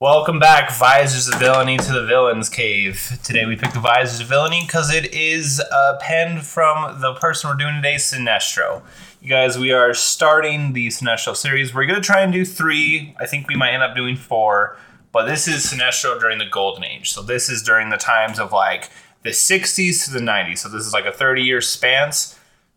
[0.00, 3.16] Welcome back, Visors of Villainy, to the Villains Cave.
[3.22, 7.48] Today we picked the Visors of Villainy because it is uh, penned from the person
[7.48, 8.82] we're doing today, Sinestro.
[9.22, 11.72] You guys, we are starting the Sinestro series.
[11.72, 13.14] We're going to try and do three.
[13.20, 14.76] I think we might end up doing four.
[15.12, 17.12] But this is Sinestro during the Golden Age.
[17.12, 18.90] So this is during the times of like
[19.22, 20.58] the 60s to the 90s.
[20.58, 22.10] So this is like a 30 year span.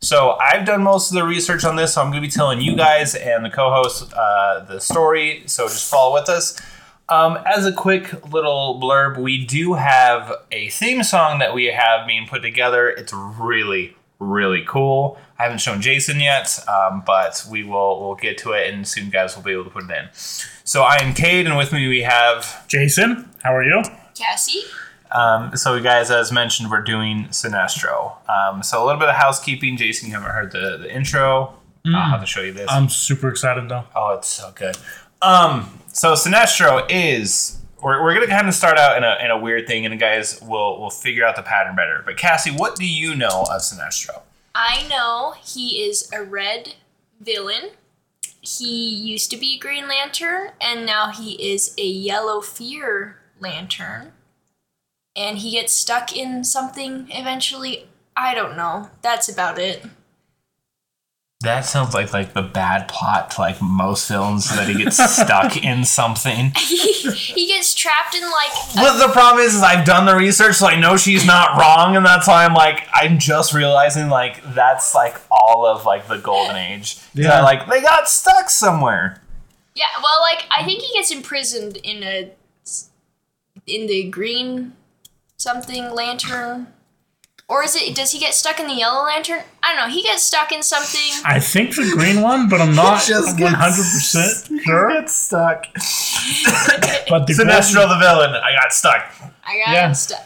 [0.02, 2.62] So I've done most of the research on this, so I'm going to be telling
[2.62, 5.42] you guys and the co-host uh, the story.
[5.48, 6.62] So just follow with us.
[7.10, 12.06] Um, as a quick little blurb, we do have a theme song that we have
[12.06, 12.90] being put together.
[12.90, 15.18] It's really, really cool.
[15.40, 19.10] I haven't shown Jason yet, um, but we will we'll get to it, and soon
[19.10, 20.10] guys will be able to put it in.
[20.14, 23.84] So I am Cade, and with me we have Jason, how are you?
[24.14, 24.64] Cassie.
[25.12, 28.18] um, so, you guys, as mentioned, we're doing Sinestro.
[28.30, 29.78] Um, so, a little bit of housekeeping.
[29.78, 31.54] Jason, you haven't heard the, the intro.
[31.86, 32.70] I'll have to show you this.
[32.70, 33.86] I'm super excited though.
[33.96, 34.76] oh, it's so good.
[35.22, 37.60] Um, so, Sinestro is.
[37.82, 40.42] We're, we're gonna kind of start out in a, in a weird thing, and guys
[40.42, 42.02] will will figure out the pattern better.
[42.06, 44.22] But Cassie, what do you know of Sinestro?
[44.56, 46.76] I know he is a red
[47.20, 47.72] villain.
[48.42, 54.14] He used to be a Green Lantern, and now he is a Yellow Fear Lantern.
[55.16, 57.88] And he gets stuck in something eventually.
[58.16, 58.92] I don't know.
[59.02, 59.84] That's about it.
[61.42, 65.56] That sounds like like the bad plot to like most films that he gets stuck
[65.56, 66.52] in something.
[66.58, 70.56] he gets trapped in like a But the problem is, is I've done the research,
[70.56, 74.42] so I know she's not wrong, and that's why I'm like, I'm just realizing like
[74.56, 76.98] that's like all of like the golden age.
[77.14, 77.42] Yeah, Yeah.
[77.44, 79.22] like they got stuck somewhere.
[79.76, 82.32] Yeah, well, like I think he gets imprisoned in a
[83.68, 84.74] in the green
[85.38, 86.74] something lantern,
[87.50, 87.96] or is it?
[87.96, 89.42] Does he get stuck in the yellow lantern?
[89.64, 89.94] I don't know.
[89.94, 91.22] He gets stuck in something.
[91.26, 94.90] I think the green one, but I'm not Just 100 gets- percent sure.
[94.92, 95.66] Get stuck.
[97.10, 98.32] But the Sinestro the villain.
[98.32, 99.14] I got stuck.
[99.46, 99.92] I got Yeah.
[99.94, 100.26] stuck.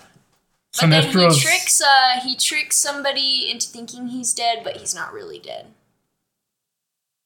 [0.80, 1.80] But then he tricks.
[1.82, 5.68] Uh, he tricks somebody into thinking he's dead, but he's not really dead.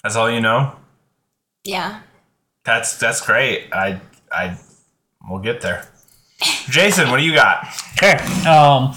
[0.04, 0.76] That's all you know.
[1.64, 2.02] Yeah.
[2.66, 3.70] That's that's great.
[3.72, 4.02] I
[4.32, 4.58] I
[5.30, 5.88] we'll get there.
[6.70, 7.66] Jason, what do you got?
[7.94, 8.18] okay.
[8.46, 8.94] Um,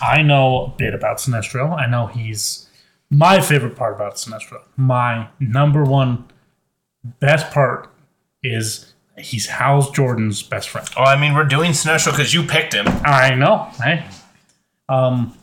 [0.00, 1.76] I know a bit about Sinestro.
[1.76, 2.68] I know he's
[3.10, 4.60] my favorite part about Sinestro.
[4.76, 6.24] My number one
[7.20, 7.90] best part
[8.42, 10.88] is he's Hal Jordan's best friend.
[10.96, 12.86] Oh, I mean, we're doing Sinestro because you picked him.
[13.04, 13.70] I know.
[13.82, 14.06] Hey,
[14.88, 15.36] um,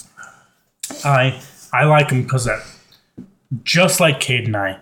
[1.03, 1.41] I
[1.73, 2.63] I like him because that
[3.63, 4.79] just like Cade and I,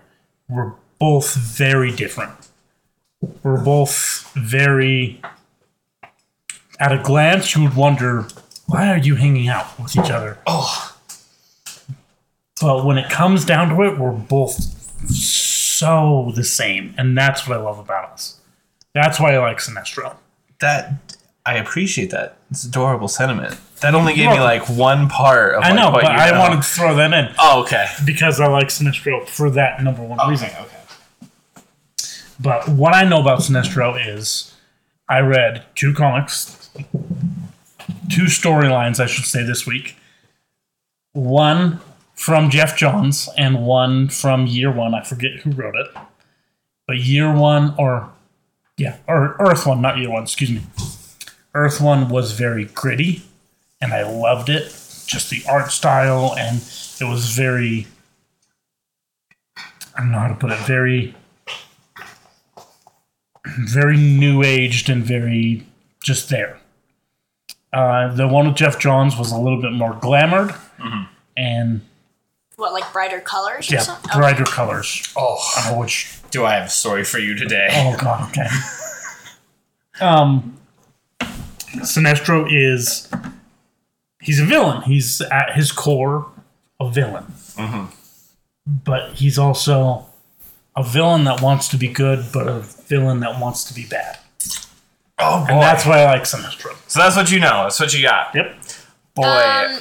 [0.50, 2.32] we're both very different.
[3.42, 5.22] We're both very.
[6.80, 8.28] At a glance, you would wonder
[8.66, 10.38] why are you hanging out with each other.
[10.48, 10.96] Oh,
[12.62, 14.54] But when it comes down to it, we're both
[15.12, 18.40] so the same, and that's what I love about us.
[18.94, 20.16] That's why I like Sinestro.
[20.60, 20.94] that
[21.46, 22.38] I appreciate that.
[22.52, 23.60] It's adorable sentiment.
[23.82, 26.40] That only gave me like one part of I like, know, but I know.
[26.40, 27.36] wanted to throw that in.
[27.38, 27.88] Oh, okay.
[28.06, 30.48] because I like Sinestro for that number one reason.
[30.48, 31.28] Okay, okay.
[32.40, 34.54] But what I know about Sinestro is
[35.10, 36.70] I read two comics,
[38.10, 39.96] two storylines, I should say, this week.
[41.14, 41.80] One
[42.16, 44.94] from Geoff Johns and one from Year One.
[44.94, 45.88] I forget who wrote it.
[46.88, 48.12] But Year One, or
[48.78, 50.62] yeah, or Earth One, not Year One, excuse me.
[51.54, 53.24] Earth One was very gritty,
[53.80, 54.64] and I loved it.
[55.06, 56.58] Just the art style, and
[57.00, 57.88] it was very
[59.96, 60.58] I don't know how to put it.
[60.60, 61.16] Very,
[63.46, 65.66] very new aged and very
[66.02, 66.60] just there.
[67.74, 70.56] Uh, the one with Geoff Johns was a little bit more glamored
[71.36, 71.82] and
[72.58, 74.12] What, like brighter colors or yeah, something?
[74.12, 74.20] Okay.
[74.20, 75.12] brighter colors.
[75.18, 77.68] Oh, Uh, which do I have a story for you today?
[77.72, 78.48] oh god, okay.
[80.02, 80.58] um,
[81.78, 83.10] Sinestro is
[84.22, 84.84] he's a villain.
[84.84, 86.28] He's at his core
[86.80, 87.26] a villain,
[88.68, 90.06] but he's also
[90.76, 94.18] a villain that wants to be good, but a villain that wants to be bad.
[95.20, 95.54] Oh, boy.
[95.54, 96.76] And that's why I like Sinestro.
[96.90, 97.64] so that's what you know.
[97.64, 98.34] That's what you got.
[98.36, 98.56] Yep.
[99.16, 99.80] Boy, Um,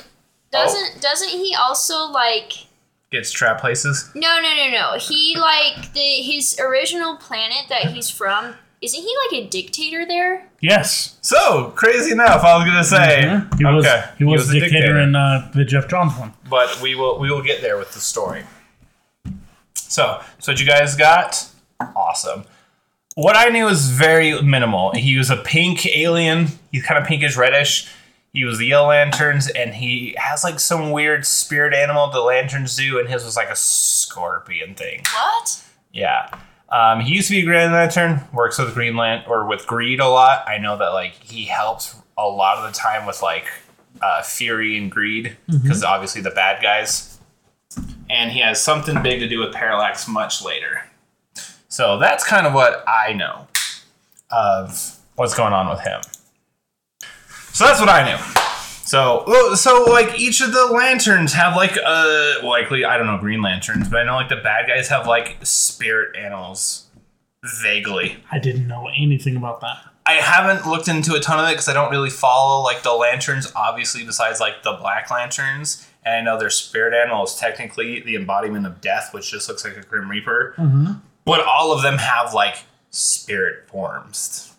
[0.50, 2.52] doesn't doesn't he also like?
[3.10, 4.10] gets trap places.
[4.14, 4.98] No, no, no, no.
[4.98, 8.54] He like the his original planet that he's from.
[8.80, 10.48] Isn't he like a dictator there?
[10.60, 11.16] Yes.
[11.22, 13.22] So crazy enough, I was gonna say.
[13.24, 13.58] Mhm.
[13.58, 16.32] He was okay, he was, a the dictator, in uh, the Geoff Johns one.
[16.50, 18.44] but we will we will get there with the story.
[19.74, 21.46] So, so what you guys got?
[21.94, 22.44] Awesome.
[23.14, 24.92] What I knew was very minimal.
[24.92, 26.48] He was a pink alien.
[26.70, 27.90] He's kind of pinkish reddish.
[28.32, 32.74] He was the Yellow Lanterns, and he has like some weird spirit animal the Lanterns
[32.76, 35.02] do, and his was like a scorpion thing.
[35.12, 35.62] What?
[35.92, 36.30] Yeah.
[36.70, 38.22] Um, he used to be a Green Lantern.
[38.32, 40.48] Works with Green Lan- or with Greed a lot.
[40.48, 43.44] I know that like he helps a lot of the time with like
[44.00, 47.18] uh, Fury and Greed because obviously the bad guys.
[48.08, 50.84] And he has something big to do with Parallax much later.
[51.72, 53.46] So that's kind of what I know
[54.30, 56.02] of what's going on with him.
[57.54, 58.18] So that's what I knew.
[58.84, 63.40] So, so like each of the lanterns have like uh likely I don't know Green
[63.40, 66.88] Lanterns, but I know like the bad guys have like spirit animals.
[67.62, 69.78] Vaguely, I didn't know anything about that.
[70.04, 72.92] I haven't looked into a ton of it because I don't really follow like the
[72.92, 73.50] lanterns.
[73.56, 78.14] Obviously, besides like the Black Lanterns, and I know their spirit animal is technically the
[78.14, 80.54] embodiment of death, which just looks like a Grim Reaper.
[81.24, 82.56] But all of them have like
[82.90, 84.54] spirit forms.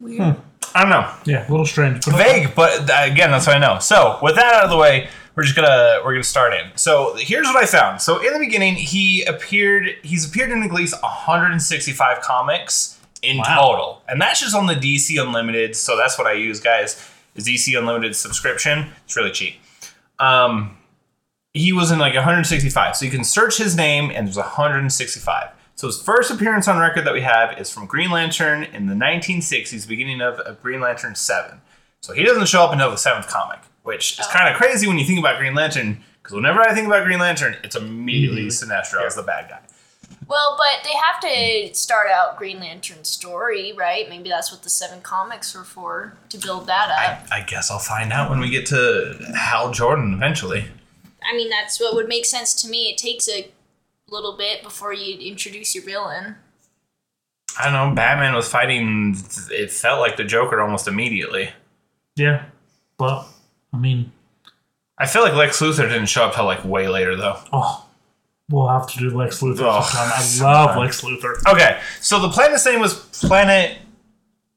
[0.00, 0.36] Weird.
[0.74, 1.12] I don't know.
[1.24, 2.04] Yeah, a little strange.
[2.04, 3.78] But vague, but uh, again, that's what I know.
[3.78, 6.70] So with that out of the way, we're just gonna we're gonna start in.
[6.76, 8.00] So here's what I found.
[8.00, 9.96] So in the beginning, he appeared.
[10.02, 13.60] He's appeared in at least 165 comics in Wow.
[13.60, 15.76] total, and that's just on the DC Unlimited.
[15.76, 17.08] So that's what I use, guys.
[17.34, 18.88] Is DC Unlimited subscription?
[19.04, 19.54] It's really cheap.
[20.18, 20.76] Um,
[21.54, 22.96] he was in like 165.
[22.96, 25.48] So you can search his name, and there's 165.
[25.74, 28.94] So his first appearance on record that we have is from Green Lantern in the
[28.94, 31.60] 1960s, beginning of, of Green Lantern 7.
[32.00, 34.32] So he doesn't show up until the seventh comic, which is oh.
[34.32, 37.18] kind of crazy when you think about Green Lantern, because whenever I think about Green
[37.18, 38.70] Lantern, it's immediately mm-hmm.
[38.70, 39.60] Sinestro as the bad guy.
[40.28, 44.08] Well, but they have to start out Green Lantern's story, right?
[44.08, 47.30] Maybe that's what the seven comics were for to build that up.
[47.30, 50.66] I, I guess I'll find out when we get to Hal Jordan eventually.
[51.28, 52.90] I mean, that's what would make sense to me.
[52.90, 53.50] It takes a
[54.12, 56.36] little bit before you introduce your villain.
[57.60, 59.16] I don't know, Batman was fighting,
[59.50, 61.50] it felt like the Joker almost immediately.
[62.16, 62.44] yeah,
[62.98, 63.26] but
[63.72, 64.12] I mean,
[64.98, 67.38] I feel like Lex Luthor didn't show up till like way later though.
[67.52, 67.86] oh,
[68.50, 70.12] we'll have to do Lex Luthor Oh, sometime.
[70.16, 70.66] I sometime.
[70.66, 71.34] love Lex Luthor.
[71.52, 72.94] Okay, so the planet's name was
[73.26, 73.78] Planet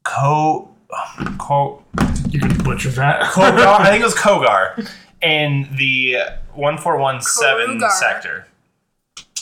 [0.03, 0.69] Co.
[1.39, 1.83] Co.
[2.29, 3.23] You can butcher that.
[3.23, 3.79] Kogar.
[3.79, 4.89] I think it was Kogar
[5.21, 6.17] in the
[6.53, 7.91] one four one seven Korugar.
[7.91, 8.47] sector.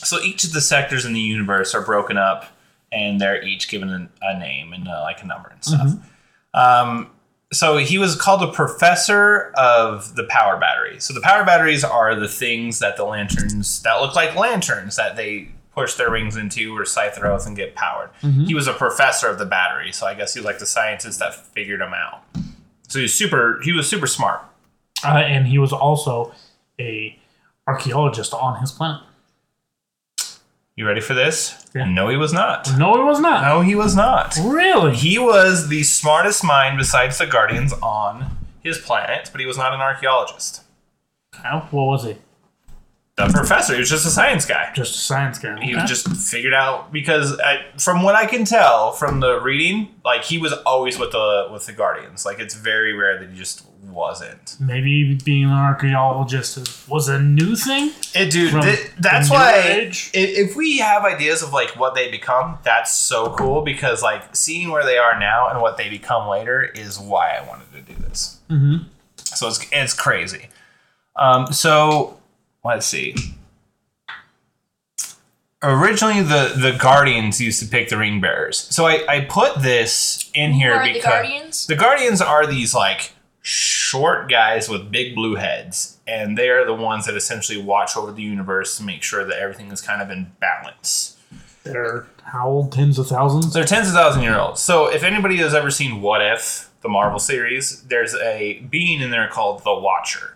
[0.06, 2.46] So each of the sectors in the universe are broken up,
[2.92, 5.90] and they're each given a, a name and uh, like a number and stuff.
[6.54, 7.10] Um,
[7.52, 11.00] so he was called a professor of the power battery.
[11.00, 15.16] So the power batteries are the things that the lanterns that look like lanterns that
[15.16, 18.10] they push their rings into or scythe their oath and get powered.
[18.22, 21.20] He was a professor of the battery, so I guess he was like the scientist
[21.20, 22.24] that figured them out.
[22.88, 23.60] So he was super.
[23.64, 24.42] He was super smart.
[25.04, 26.32] uh, and he was also
[26.80, 27.20] a
[27.68, 29.02] archaeologist on his planet.
[30.75, 31.66] You ready for this?
[31.75, 31.86] Yeah.
[31.86, 32.68] No, he was not.
[32.78, 33.44] No, he was not.
[33.44, 34.36] No, he was not.
[34.44, 34.96] Really?
[34.96, 39.74] He was the smartest mind besides the Guardians on his planet, but he was not
[39.74, 40.64] an archaeologist.
[41.34, 41.68] How?
[41.72, 42.16] What was he?
[43.16, 44.72] The professor, he was just a science guy.
[44.74, 45.62] Just a science guy.
[45.64, 45.86] He Okay.
[45.86, 50.40] just figured out because I, from what I can tell from the reading, like he
[50.40, 52.26] was always with the with the Guardians.
[52.26, 54.56] Like it's very rare that he just wasn't.
[54.60, 57.92] Maybe being an archaeologist was a new thing.
[58.16, 60.10] It, dude, th- that's why Age?
[60.13, 64.69] if we have ideas of like what they become, that's so cool because like seeing
[64.72, 68.01] where they are now and what they become later is why I wanted to do
[68.01, 68.40] this.
[68.50, 68.86] Mhm.
[69.18, 70.50] So it's it's crazy.
[71.16, 72.19] Um, so
[72.63, 73.16] let's see.
[75.66, 78.57] Originally, the the Guardians used to pick the ring bearers.
[78.69, 81.68] So I, I put this in Who here are the because Guardians?
[81.68, 83.13] the Guardians are these like
[83.44, 88.12] short guys with big blue heads, and they are the ones that essentially watch over
[88.12, 91.18] the universe to make sure that everything is kind of in balance.
[91.64, 92.71] They're how old?
[92.71, 93.54] Tens of thousands?
[93.54, 94.62] They're tens of thousand year olds.
[94.62, 99.12] So if anybody has ever seen What If, the Marvel series, there's a being in
[99.12, 100.32] there called the Watcher.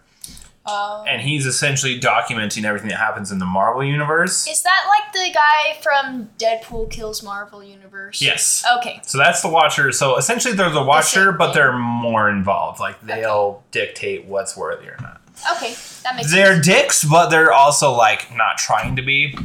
[0.68, 4.46] Uh, And he's essentially documenting everything that happens in the Marvel universe.
[4.48, 8.22] is that like the guy from Deadpool Kills Marvel Universe?
[8.22, 8.66] Yes.
[8.80, 9.00] Okay.
[9.04, 9.92] So that's the Watcher.
[9.94, 12.80] So essentially they're the Watcher, same but they're more involved.
[12.82, 15.22] Like they'll dictate what's worthy or not.
[15.56, 15.74] Okay.
[16.04, 16.66] That makes They're sense.
[16.66, 19.38] dicks, but they're also like not trying to be.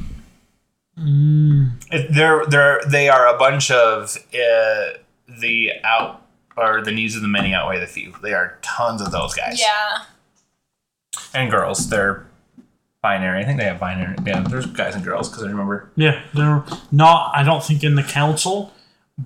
[0.99, 1.73] Mm,
[2.14, 4.99] They're they're they are a bunch of uh,
[5.41, 6.23] the out
[6.57, 8.12] or the needs of the many outweigh the few.
[8.23, 9.59] They are tons of those guys.
[9.61, 10.02] Yeah.
[11.35, 11.88] And girls.
[11.88, 12.26] They're
[13.02, 13.42] binary.
[13.42, 14.16] I think they have binary.
[14.25, 15.90] Yeah, there's guys and girls because I remember.
[15.97, 17.33] yeah, they're not.
[17.35, 18.73] I don't think in the council,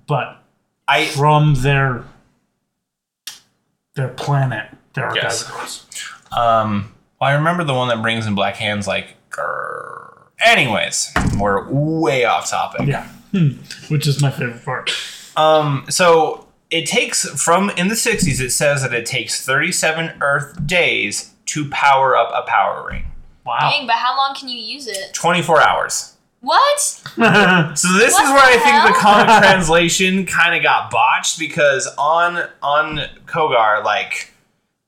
[0.07, 0.43] but
[0.88, 2.05] I from their
[3.95, 5.43] their planet, there are Yes.
[5.43, 5.87] guys and girls.
[6.37, 9.14] um well, I remember the one that brings in black hands like.
[9.31, 10.26] Grr.
[10.45, 12.87] Anyways, we're way off topic.
[12.87, 13.52] Yeah, Hmm.
[13.88, 14.90] which is my favorite part.
[15.37, 20.66] Um, so it takes from in the 60s, it says that it takes 37 Earth
[20.66, 23.05] days to power up a power ring.
[23.45, 23.59] Wow.
[23.71, 25.15] Dang, but how long can you use it?
[25.15, 26.12] 24 hours.
[26.41, 26.79] What?
[27.76, 29.25] So this What is where I the think the hell?
[29.25, 34.33] comic translation kind of got botched because on on Kogar like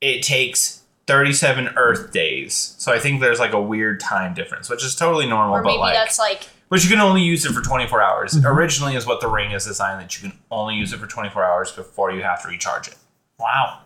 [0.00, 2.74] it takes 37 Earth days.
[2.78, 5.54] So I think there's like a weird time difference, which is totally normal.
[5.56, 8.36] Or but maybe like, that's like but you can only use it for 24 hours.
[8.44, 11.42] Originally, is what the ring is designed that you can only use it for 24
[11.42, 12.96] hours before you have to recharge it.
[13.38, 13.80] wow.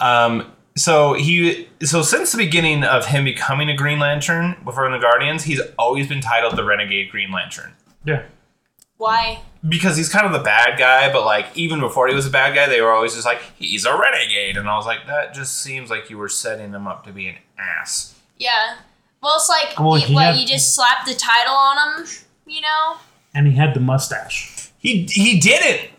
[0.00, 4.92] Um, so he, so since the beginning of him becoming a Green Lantern before in
[4.92, 7.72] the Guardians, he's always been titled the Renegade Green Lantern
[8.04, 8.22] Yeah.
[8.96, 9.40] why?
[9.68, 11.12] because he's kind of the bad guy.
[11.12, 13.84] But like even before he was a bad guy, they were always just like he's
[13.84, 17.04] a renegade, and I was like that just seems like you were setting him up
[17.06, 18.18] to be an ass.
[18.38, 18.76] Yeah.
[19.22, 22.06] Well, it's like Well, you, he what had- you just slap the title on him,
[22.44, 22.96] you know?
[23.34, 24.70] And he had the mustache.
[24.78, 25.91] He he didn't.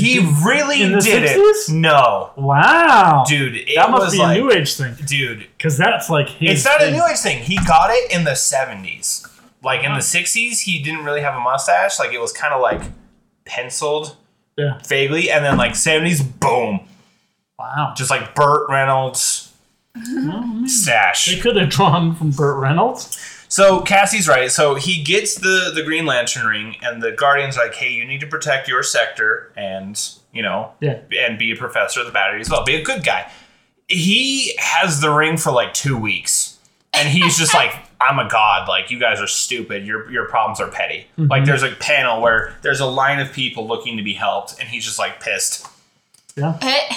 [0.00, 1.28] He really in the didn't.
[1.28, 1.72] 60s?
[1.74, 3.24] No, Wow.
[3.26, 4.94] dude, it that must was be like, a new age thing.
[5.06, 6.50] dude, Because that's like his.
[6.52, 7.42] It's not a new age thing.
[7.42, 9.26] He got it in the 70s.
[9.62, 11.98] Like in the 60s, he didn't really have a mustache.
[11.98, 12.82] Like it was kind of like
[13.44, 14.16] penciled
[14.58, 14.78] Yeah.
[14.86, 15.30] vaguely.
[15.30, 16.80] And then like 70s, boom.
[17.58, 17.94] Wow.
[17.96, 19.52] Just like Burt Reynolds
[19.94, 21.40] They stash.
[21.40, 23.16] could have drawn from Burt Reynolds.
[23.54, 24.50] So Cassie's right.
[24.50, 28.18] So he gets the, the Green Lantern ring, and the Guardian's like, hey, you need
[28.18, 29.96] to protect your sector and,
[30.32, 30.98] you know, Yeah.
[31.20, 32.64] and be a professor of the battery as well.
[32.64, 33.30] Be a good guy.
[33.86, 36.58] He has the ring for like two weeks,
[36.92, 38.66] and he's just like, "I'm a god.
[38.66, 39.86] Like you guys are stupid.
[39.86, 43.68] Your your problems are petty." Like there's a panel where there's a line of people
[43.68, 45.66] looking to be helped, and he's just like pissed.
[46.34, 46.58] Yeah.
[46.60, 46.96] Eh,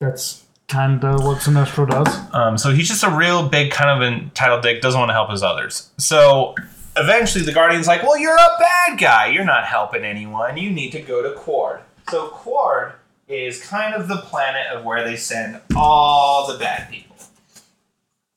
[0.00, 0.41] That's
[0.74, 2.34] of what Sinestro does.
[2.34, 4.80] Um, so he's just a real big kind of entitled dick.
[4.80, 5.90] Doesn't want to help his others.
[5.98, 6.54] So
[6.96, 9.26] eventually, the Guardian's like, "Well, you're a bad guy.
[9.26, 10.56] You're not helping anyone.
[10.56, 12.94] You need to go to Qward." So Qward
[13.28, 17.16] is kind of the planet of where they send all the bad people.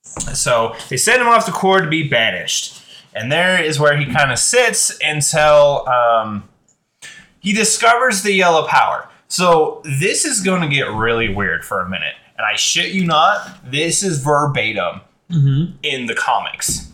[0.02, 2.82] So they send him off to Qward to be banished,
[3.14, 6.48] and there is where he kind of sits until um,
[7.40, 9.08] he discovers the yellow power.
[9.28, 13.06] So this is going to get really weird for a minute, and I shit you
[13.06, 15.00] not, this is verbatim
[15.30, 15.76] mm-hmm.
[15.82, 16.90] in the comics.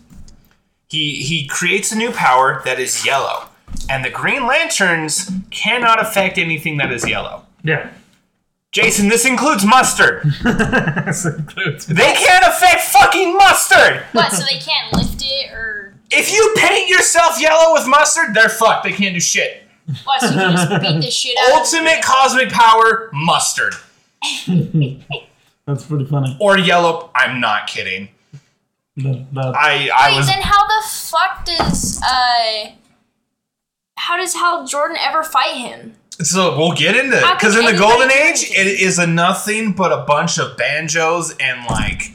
[0.89, 3.49] He he creates a new power that is yellow,
[3.89, 7.45] and the Green Lanterns cannot affect anything that is yellow.
[7.65, 7.91] Yeah.
[8.73, 10.23] Jason, this includes mustard.
[11.05, 14.03] This includes- They can't affect fucking mustard.
[14.13, 14.33] what?
[14.33, 18.85] So they can't lift it or If you paint yourself yellow with mustard, they're fucked.
[18.85, 19.65] They can't do shit.
[20.05, 20.21] what?
[20.23, 21.51] So you can just beat the shit out.
[21.51, 23.75] of Ultimate cosmic power, mustard
[25.67, 26.37] That's pretty funny.
[26.41, 27.11] or yellow.
[27.15, 28.09] I'm not kidding.
[28.97, 32.71] That- that- I I Wait, was then how the fuck does uh?
[33.97, 35.95] How does Hal Jordan ever fight him?
[36.21, 39.93] So we'll get into it because in the Golden Age, it is a nothing but
[39.93, 42.13] a bunch of banjos and like,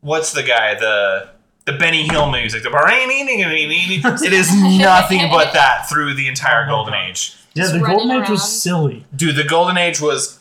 [0.00, 1.30] what's the guy the
[1.64, 2.62] the Benny Hill music?
[2.62, 2.70] The
[4.24, 7.34] it is nothing but that through the entire Oh Golden Age.
[7.54, 9.04] yeah, the Golden Age was silly.
[9.14, 10.38] Dude, the Golden Age was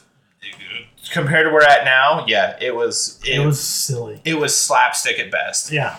[1.11, 2.25] compared to where we're at now.
[2.27, 4.21] Yeah, it was it, It was was silly.
[4.25, 5.71] it was slapstick at best.
[5.71, 5.95] Yeah.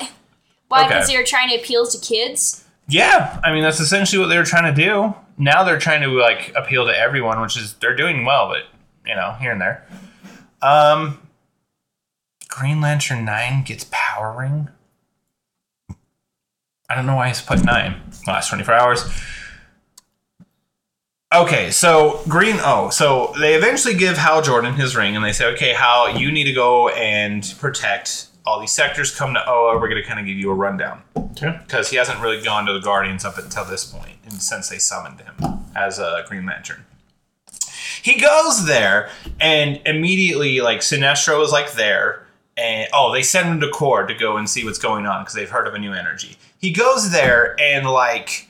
[0.00, 0.06] Eh,
[0.68, 0.80] why?
[0.84, 0.88] Okay.
[0.88, 2.64] Because they were trying to appeal to kids.
[2.88, 5.14] Yeah, I mean that's essentially what they were trying to do.
[5.36, 8.64] Now they're trying to like appeal to everyone, which is they're doing well, but
[9.06, 9.86] you know, here and there.
[10.62, 11.20] Um
[12.48, 14.68] Green Lantern 9 gets power ring.
[16.88, 18.00] I don't know why he's put 9.
[18.26, 19.04] Last 24 hours.
[21.34, 25.44] Okay, so Green oh, so they eventually give Hal Jordan his ring and they say,
[25.52, 29.78] "Okay, Hal, you need to go and protect all these sectors come to Oa.
[29.78, 31.60] We're going to kind of give you a rundown." Okay.
[31.66, 34.78] because he hasn't really gone to the Guardians up until this point, and since they
[34.78, 35.34] summoned him
[35.76, 36.86] as a Green Lantern.
[38.02, 43.60] He goes there, and immediately, like Sinestro is like there, and oh, they send him
[43.60, 45.92] to Core to go and see what's going on because they've heard of a new
[45.92, 46.38] energy.
[46.58, 48.47] He goes there, and like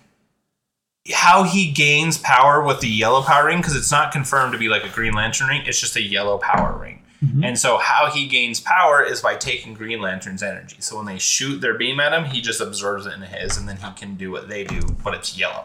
[1.13, 4.69] how he gains power with the yellow power ring because it's not confirmed to be
[4.69, 7.03] like a Green Lantern ring; it's just a yellow power ring.
[7.25, 7.43] Mm-hmm.
[7.43, 10.77] And so, how he gains power is by taking Green Lantern's energy.
[10.79, 13.69] So, when they shoot their beam at him, he just absorbs it into his, and
[13.69, 15.65] then he can do what they do, but it's yellow.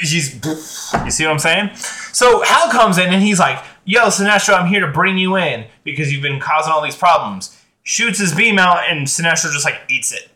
[0.00, 0.34] he's,
[1.04, 1.74] you see what I'm saying?
[1.74, 5.66] So, Hal comes in and he's like, Yo, Sinestro, I'm here to bring you in
[5.82, 7.60] because you've been causing all these problems.
[7.82, 10.28] Shoots his beam out, and Sinestro just like eats it.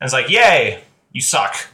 [0.00, 0.82] And it's like, Yay,
[1.12, 1.68] you suck.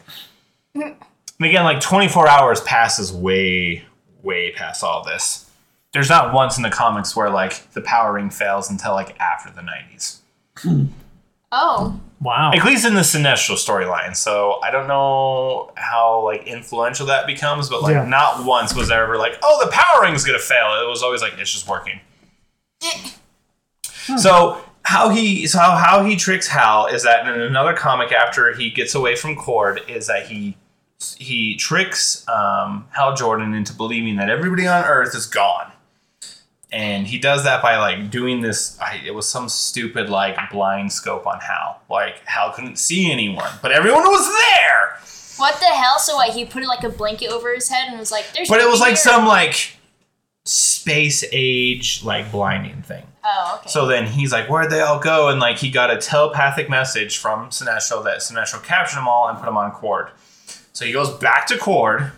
[0.75, 0.97] And
[1.41, 3.85] again, like 24 hours passes way,
[4.23, 5.49] way past all this.
[5.93, 9.51] There's not once in the comics where like the power ring fails until like after
[9.53, 10.19] the 90s
[11.55, 12.53] Oh, Wow.
[12.55, 17.69] at least in the sinestro storyline so i don't know how like influential that becomes
[17.69, 18.07] but like Yeah.
[18.07, 20.81] not once was there ever like oh the power ring's gonna fail.
[20.83, 22.01] It was always like it's just working.
[22.83, 23.11] Eh.
[24.17, 28.55] So how he so how, how he tricks Hal is that in another comic after
[28.55, 30.57] he gets away from Qward is that he
[31.19, 35.73] he tricks um, Hal Jordan into believing that everybody on Earth is gone,
[36.71, 38.79] and he does that by like doing this.
[38.81, 41.81] I, it was some stupid like blind scope on Hal.
[41.91, 44.99] Like Hal couldn't see anyone, but everyone was there.
[45.37, 45.99] What the hell?
[45.99, 46.35] So what?
[46.35, 48.81] He put like a blanket over his head and was like, "There's." But it was
[48.81, 49.77] like here." some like
[50.45, 53.05] space age like blinding thing.
[53.25, 53.69] Oh, okay.
[53.69, 55.29] So then he's like, where'd they all go?
[55.29, 59.39] And like he got a telepathic message from Sinestro that Sinestro captured them all and
[59.39, 60.11] put them on Qward.
[60.73, 62.13] So he goes back to Qward,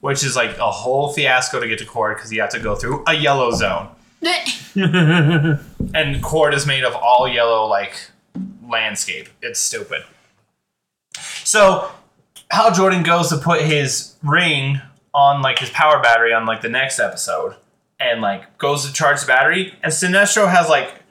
[0.00, 2.74] which is like a whole fiasco to get to Qward because you have to go
[2.74, 3.88] through a yellow zone.
[5.94, 8.10] And Qward is made of all yellow like
[8.68, 9.28] landscape.
[9.40, 10.04] It's stupid.
[11.44, 11.90] So
[12.50, 14.80] Hal Jordan goes to put his ring
[15.14, 17.56] on like his power battery on like the next episode
[17.98, 21.02] and like goes to charge the battery and Sinestro has like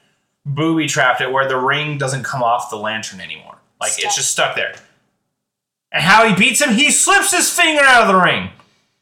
[0.46, 3.58] booby trapped it where the ring doesn't come off the lantern anymore.
[3.82, 4.06] Like Stuck.
[4.06, 4.76] it's just stuck there.
[5.98, 8.52] And how he beats him, he slips his finger out of the ring.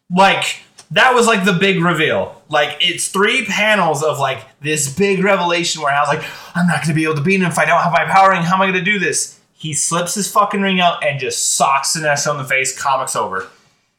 [0.10, 0.62] Like
[0.92, 2.42] that was like the big reveal.
[2.48, 6.24] Like it's three panels of like this big revelation where I was like,
[6.56, 8.44] I'm not gonna be able to beat him if I don't have my power ring.
[8.44, 9.38] How am I gonna do this?
[9.58, 12.80] He slips his fucking ring out and just socks Sinestro in the face.
[12.80, 13.50] Comics over.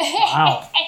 [0.00, 0.66] Wow.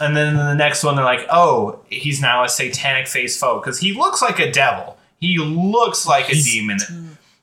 [0.00, 3.78] And then the next one, they're like, oh, he's now a satanic face foe because
[3.78, 4.98] he looks like a devil.
[5.20, 6.78] He looks like a demon.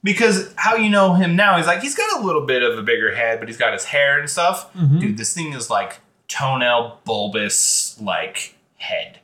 [0.04, 2.82] Because how you know him now, he's like, he's got a little bit of a
[2.82, 4.74] bigger head, but he's got his hair and stuff.
[4.74, 9.20] Dude, this thing is like toenail bulbous, like head.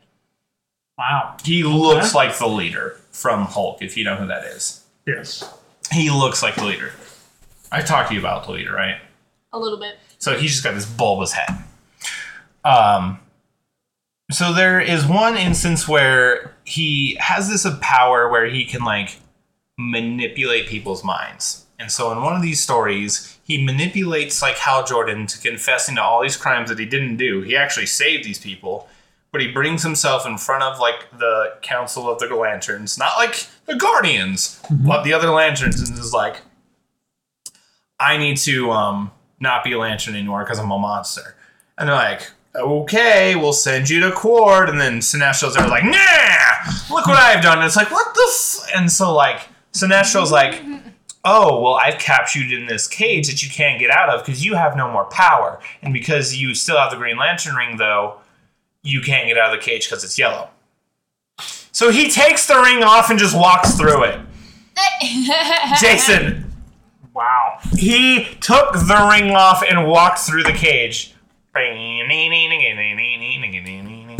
[0.98, 1.38] Wow.
[1.44, 4.84] He looks like the leader from Hulk, if you know who that is.
[5.06, 5.52] Yes.
[5.92, 6.92] He looks like the leader.
[7.72, 9.00] I talked to you about the leader, right?
[9.54, 9.98] a little bit.
[10.20, 11.64] So he's just got this bulbous head.
[12.64, 13.20] Um,
[14.32, 19.18] so there is one instance where he has this power where he can like
[19.78, 21.66] manipulate people's minds.
[21.80, 26.04] And so in one of these stories, he manipulates like Hal Jordan to confessing to
[26.04, 27.42] all these crimes that he didn't do.
[27.42, 28.90] He actually saved these people,
[29.32, 33.46] but he brings himself in front of like the Council of the Lanterns, not like
[33.68, 36.42] the Guardians, but the other lanterns, and is like,
[38.00, 41.36] I need to um not be a lantern anymore because I'm a monster.
[41.78, 44.70] And they're like, okay, we'll send you to court.
[44.70, 47.60] And then Sinestro's there like, nah, look what I've done.
[47.60, 48.70] And it's like, what the f-?
[48.76, 49.42] And so like,
[49.78, 50.62] Sinestro's like,
[51.24, 54.44] oh, well, I've captured you in this cage that you can't get out of because
[54.46, 55.60] you have no more power.
[55.82, 58.20] And because you still have the Green Lantern ring, though,
[58.84, 60.50] you can't get out of the cage because it's yellow.
[61.72, 64.20] So he takes the ring off and just walks through it.
[65.80, 66.54] Jason,
[67.14, 67.60] Wow.
[67.76, 71.14] he took the ring off and walked through the cage.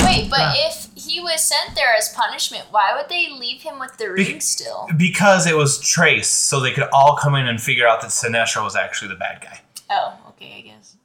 [0.04, 3.98] Wait, but if he was sent there as punishment, why would they leave him with
[3.98, 4.88] the ring still?
[4.96, 8.64] Because it was Trace, so they could all come in and figure out that Sinestro
[8.64, 9.62] was actually the bad guy.
[9.90, 10.98] Oh, okay, I guess.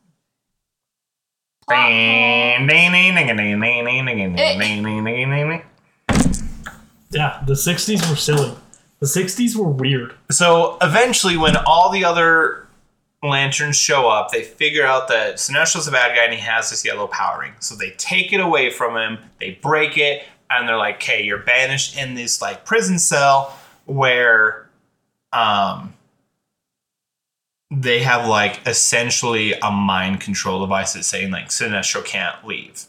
[7.11, 8.55] Yeah, the 60s were silly.
[8.99, 10.15] The 60s were weird.
[10.31, 12.62] So eventually, when all the other
[13.23, 16.85] lanterns show up, they figure out that Sinestro's a bad guy and he has this
[16.85, 17.53] yellow power ring.
[17.61, 21.39] So they take it away from him, they break it, and they're like, okay, you're
[21.39, 23.57] banished in this like prison cell
[23.87, 24.69] where
[25.33, 25.95] um
[27.71, 32.85] they have like essentially a mind control device that's saying like Sinestro can't leave.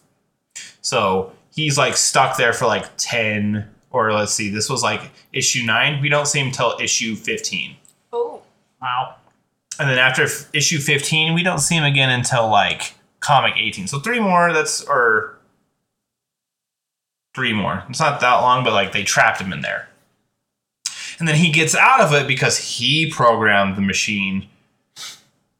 [0.82, 5.63] So he's like stuck there for like 10 or let's see, this was like issue
[5.65, 6.02] 9.
[6.02, 7.78] We don't see him till issue 15.
[8.12, 8.41] Oh,
[8.82, 9.15] Wow.
[9.80, 13.88] And then after f- issue 15, we don't see him again until like comic 18.
[13.88, 15.40] So three more, that's, or
[17.34, 17.84] three more.
[17.90, 19.90] It's not that long, but like they trapped him in there.
[21.20, 24.48] And then he gets out of it because he programmed the machine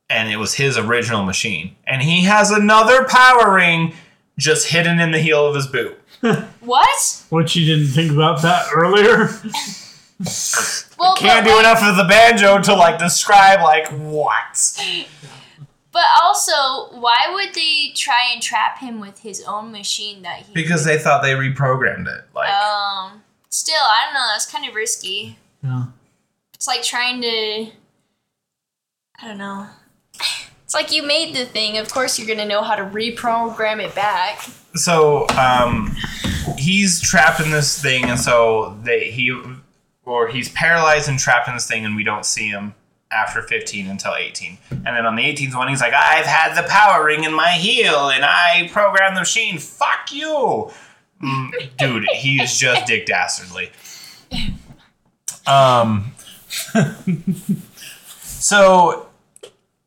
[0.10, 1.76] and it was his original machine.
[1.88, 3.94] And he has another power ring
[4.38, 5.98] just hidden in the heel of his boot.
[6.60, 7.24] what?
[7.30, 9.30] What you didn't think about that earlier?
[11.00, 14.78] Well, Can't do like- enough of the banjo to like describe like what.
[15.92, 20.54] But also, why would they try and trap him with his own machine that he?
[20.54, 22.24] Because they thought they reprogrammed it.
[22.34, 23.22] Like Um.
[23.50, 24.28] Still, I don't know.
[24.34, 25.38] That's kind of risky.
[25.64, 25.86] Yeah.
[26.56, 27.68] It's like trying to.
[29.22, 29.68] I don't know.
[30.64, 31.78] It's like you made the thing.
[31.78, 34.42] Of course, you're gonna know how to reprogram it back.
[34.76, 35.96] so um
[36.58, 39.40] he's trapped in this thing and so they he
[40.06, 42.74] or he's paralyzed and trapped in this thing and we don't see him
[43.12, 46.68] after 15 until 18 and then on the 18th one he's like i've had the
[46.68, 50.72] power ring in my heel and i programmed the machine fuck you
[51.22, 53.70] Mm, dude he is just dick dastardly
[55.46, 56.14] Um,
[58.22, 59.08] so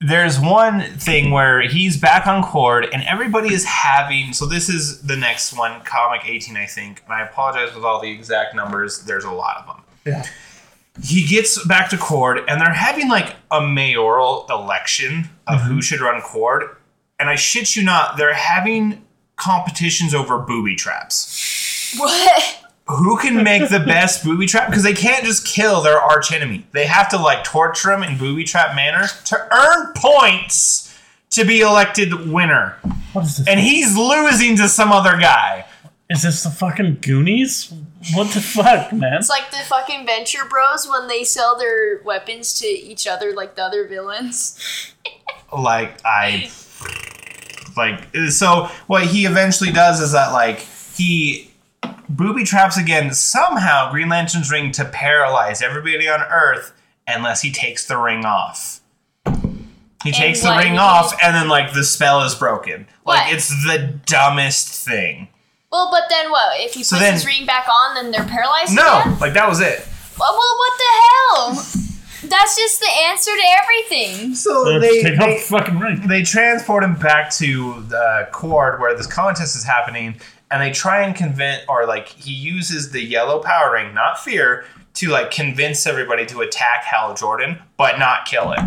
[0.00, 4.32] there's one thing where he's back on Qward, and everybody is having.
[4.32, 7.02] So this is the next one, comic 18, I think.
[7.04, 9.04] And I apologize with all the exact numbers.
[9.04, 9.82] There's a lot of them.
[10.06, 10.24] Yeah.
[11.02, 15.80] He gets back to Qward, and they're having like a mayoral election of who mm-hmm.
[15.80, 16.74] should run Qward.
[17.18, 19.04] And I shit you not, they're having
[19.36, 22.64] competitions over booby traps What?
[22.88, 26.66] who can make the best booby trap because they can't just kill their arch enemy
[26.72, 30.98] they have to like torture them in booby trap manner to earn points
[31.30, 32.76] to be elected winner
[33.12, 33.46] What is this?
[33.46, 35.66] and he's losing to some other guy
[36.08, 37.72] is this the fucking Goonies?
[38.14, 39.14] What the fuck, man?
[39.14, 43.56] It's like the fucking Venture Bros when they sell their weapons to each other like
[43.56, 44.92] the other villains.
[45.56, 46.50] like i
[47.76, 50.58] like so what he eventually does is that like
[50.96, 51.50] he
[52.08, 56.72] booby traps again somehow green lantern's ring to paralyze everybody on earth
[57.06, 58.80] unless he takes the ring off
[60.02, 63.32] he takes the ring he off and then like the spell is broken like What?
[63.32, 65.28] it's the dumbest thing
[65.72, 66.60] Well, but then what?
[66.60, 69.18] If he So puts then- his ring back on, then they're paralyzed no again?
[69.18, 69.86] like that was it
[70.18, 71.82] Well, well, what the hell?
[72.28, 74.34] That's just the answer to everything.
[74.34, 76.06] so Let's they, take they, off the fucking ring.
[76.08, 80.16] they transport him back to the court where this contest is happening
[80.50, 84.64] and they try and convince or like he uses the yellow power ring not fear
[84.94, 88.64] to like convince everybody to attack hal jordan but not kill him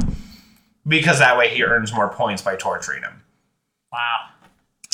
[0.87, 3.23] because that way he earns more points by torturing him
[3.91, 4.17] Wow.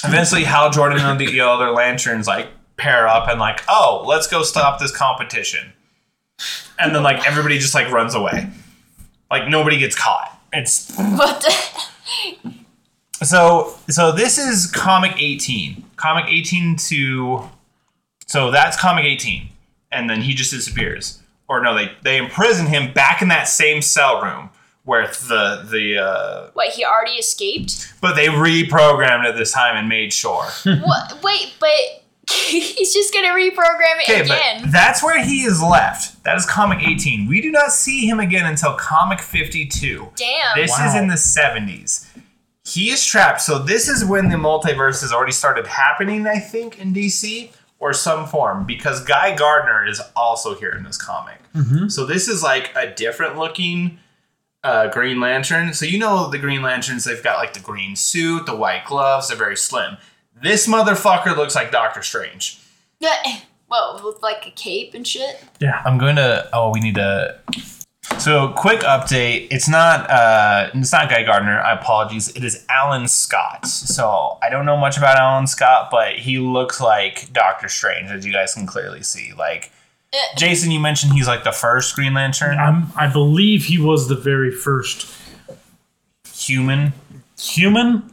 [0.03, 4.43] Eventually hal jordan and the other lanterns like pair up and like oh let's go
[4.43, 5.73] stop this competition.
[6.77, 8.49] And then like everybody just like runs away.
[9.31, 10.37] Like nobody gets caught.
[10.51, 11.41] It's What?
[11.41, 12.53] The?
[13.25, 17.49] so so this is comic 18 comic 18 to
[18.27, 19.49] so that's comic 18
[19.91, 21.21] and then he just disappears.
[21.47, 24.49] Or no they they imprison him back in that same cell room
[24.85, 27.93] where the the uh Wait, he already escaped?
[28.01, 31.21] but they reprogrammed it this time and made sure what?
[31.23, 31.69] Wait, but
[32.29, 34.61] he's just gonna reprogram it again.
[34.63, 38.19] but that's where he is left that is comic 18 we do not see him
[38.19, 40.55] again until comic 52 Damn.
[40.55, 42.07] This is in the 70s.
[42.67, 43.41] He is trapped.
[43.41, 47.93] So this is when the multiverse has already started happening, I think, in DC or
[47.93, 51.37] some form, because Guy Gardner is also here in this comic.
[51.89, 53.99] So this is like a different looking
[54.65, 55.73] uh, Green Lantern.
[55.73, 59.27] So you know the Green Lanterns, they've got like the green suit, the white gloves,
[59.27, 59.97] they're very slim.
[60.41, 62.59] This motherfucker looks like Doctor Strange.
[62.99, 63.15] Yeah.
[63.67, 65.43] Well, with like a cape and shit.
[65.59, 65.81] Yeah.
[65.83, 66.47] I'm going to.
[66.53, 67.39] Oh, we need to.
[68.19, 69.47] So, quick update.
[69.49, 70.07] It's not.
[70.07, 71.59] Uh, it's not Guy Gardner.
[71.59, 72.29] I apologies.
[72.35, 73.65] It is Alan Scott.
[73.65, 78.23] So I don't know much about Alan Scott, but he looks like Doctor Strange, as
[78.23, 79.33] you guys can clearly see.
[79.33, 79.71] Like.
[80.37, 84.15] Jason, you mentioned he's like the first Green Lantern I'm, I believe he was the
[84.15, 85.07] very first
[86.33, 86.93] human.
[87.39, 88.11] human,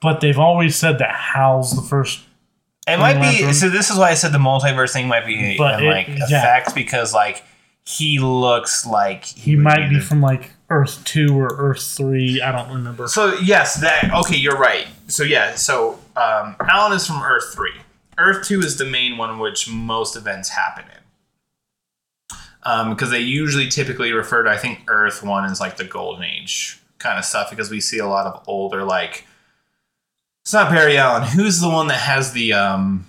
[0.00, 2.20] but they've always said that Hal's the first.
[2.86, 3.20] It might be.
[3.20, 3.54] Lantern.
[3.54, 6.24] So this is why I said the multiverse thing might be But it- like yeah.
[6.38, 7.42] effect because like
[7.84, 12.42] he looks like He would might be the- from like Earth 2 or Earth 3.
[12.42, 13.06] I don't remember.
[13.08, 14.36] So yes, that okay.
[14.36, 14.86] You're right.
[15.08, 15.54] So yeah.
[15.54, 17.72] So um, Alan is from Earth three.
[18.18, 20.95] Earth two is the main one which most events happen in.
[22.90, 26.80] Because they usually typically refer to I think Earth one is like the golden age
[26.98, 29.26] kind of stuff because we see a lot of older like.
[30.42, 31.24] It's not Barry Allen.
[31.24, 33.06] Who's the one that has the um,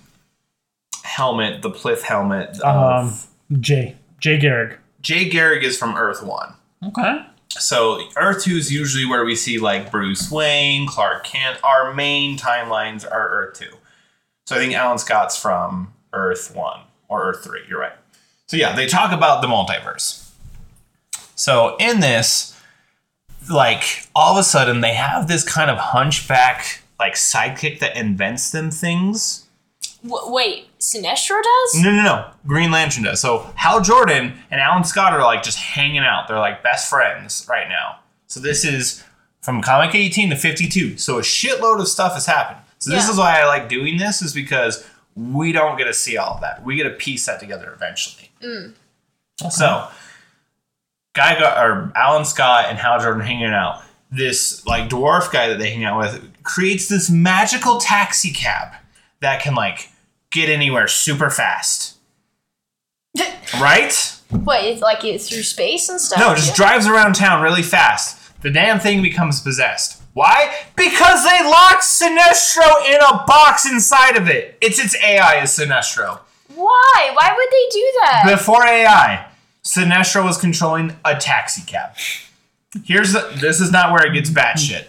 [1.04, 2.60] helmet, the plith helmet?
[2.62, 3.14] Um,
[3.60, 3.96] Jay.
[4.18, 4.78] Jay Garrick.
[5.00, 6.54] Jay Garrick is from Earth one.
[6.84, 7.24] Okay.
[7.50, 11.58] So Earth Two is usually where we see like Bruce Wayne, Clark Kent.
[11.64, 13.76] Our main timelines are Earth Two.
[14.46, 17.62] So I think Alan Scott's from Earth One or Earth Three.
[17.68, 17.97] You're right.
[18.48, 20.30] So yeah, they talk about the multiverse.
[21.36, 22.58] So in this,
[23.50, 28.50] like all of a sudden they have this kind of hunchback like sidekick that invents
[28.50, 29.46] them things.
[30.04, 31.74] W- wait, Sinestro does?
[31.82, 32.30] No, no, no.
[32.46, 33.20] Green Lantern does.
[33.20, 36.26] So Hal Jordan and Alan Scott are like just hanging out.
[36.26, 38.00] They're like best friends right now.
[38.26, 39.04] So this is
[39.42, 40.98] from comic 18 to 52.
[40.98, 42.60] So a shitload of stuff has happened.
[42.78, 43.10] So this Yeah.
[43.12, 46.40] is why I like doing this is because we don't get to see all of
[46.42, 46.64] that.
[46.64, 48.27] We get to piece that together eventually.
[48.42, 48.74] Mm.
[49.50, 49.88] So
[51.14, 53.82] Guy Ga- or Alan Scott and Hal Jordan hanging out.
[54.10, 58.72] This like dwarf guy that they hang out with creates this magical taxi cab
[59.20, 59.90] that can like
[60.30, 61.96] get anywhere super fast.
[63.58, 64.14] Right?
[64.30, 66.20] Wait, it's like it's through space and stuff?
[66.20, 68.18] No, it just drives around town really fast.
[68.42, 70.02] The damn thing becomes possessed.
[70.12, 70.54] Why?
[70.76, 74.58] Because they locked Sinestro in a box inside of it.
[74.60, 76.20] It's its AI is Sinestro.
[76.58, 77.10] Why?
[77.14, 78.22] Why would they do that?
[78.36, 79.26] Before AI.
[79.64, 81.90] Sinestro was controlling a taxi cab.
[82.84, 84.88] Here's the, this is not where it gets bad shit.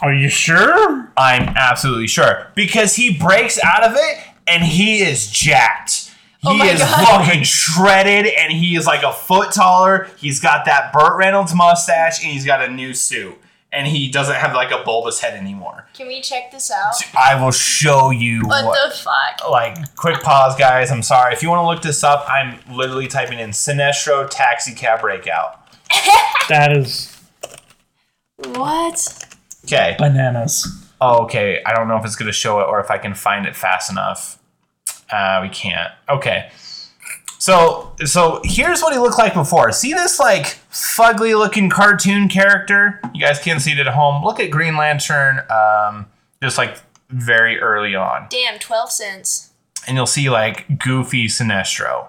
[0.00, 1.12] Are you sure?
[1.16, 6.10] I'm absolutely sure because he breaks out of it and he is jacked.
[6.44, 7.24] Oh he Oh my is God.
[7.26, 10.08] fucking shredded and he is like a foot taller.
[10.18, 13.36] He's got that Burt Reynolds mustache and he's got a new suit
[13.74, 15.86] and he doesn't have like a bulbous head anymore.
[15.94, 16.94] Can we check this out?
[17.18, 18.90] I will show you What what.
[18.90, 19.50] the fuck?
[19.50, 20.90] like, quick pause, guys.
[20.90, 21.32] I'm sorry.
[21.34, 25.60] If you want to look this up, I'm literally typing in Sinestro taxi cab breakout.
[26.48, 27.10] That is
[28.36, 29.24] What?
[29.64, 29.96] Okay.
[29.98, 30.66] bananas.
[31.00, 31.62] Oh, okay.
[31.64, 33.56] I don't know if it's going to show it or if I can find it
[33.56, 34.38] fast enough.
[35.10, 35.90] Uh, we can't.
[36.08, 36.50] Okay.
[37.44, 39.70] So, so here's what he looked like before.
[39.70, 42.98] See this like fugly looking cartoon character?
[43.12, 44.24] You guys can't see it at home.
[44.24, 46.06] Look at Green Lantern, um,
[46.42, 46.78] just like
[47.10, 49.50] very early on, Damn, 12 cents.
[49.86, 52.08] and you'll see like goofy Sinestro.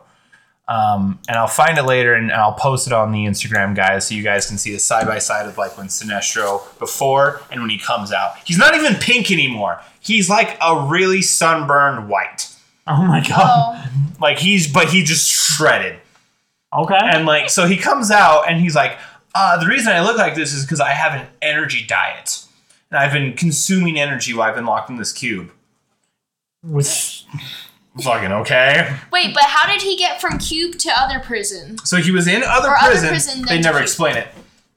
[0.69, 4.15] Um, and I'll find it later and I'll post it on the Instagram, guys, so
[4.15, 7.69] you guys can see the side by side of like when Sinestro before and when
[7.69, 8.37] he comes out.
[8.45, 9.81] He's not even pink anymore.
[9.99, 12.54] He's like a really sunburned white.
[12.87, 13.31] Oh my god.
[13.87, 13.89] Oh,
[14.21, 15.99] Like he's, but he just shredded.
[16.73, 16.97] Okay.
[17.01, 18.97] And like, so he comes out and he's like,
[19.33, 22.43] uh, the reason I look like this is because I have an energy diet.
[22.91, 25.51] And I've been consuming energy while I've been locked in this cube.
[26.63, 27.23] With
[28.01, 28.93] Fucking okay.
[29.11, 31.77] wait, but how did he get from Cube to other prison?
[31.85, 33.09] So he was in other Or other prison.
[33.09, 33.83] prison they never Cube.
[33.83, 34.27] explain it.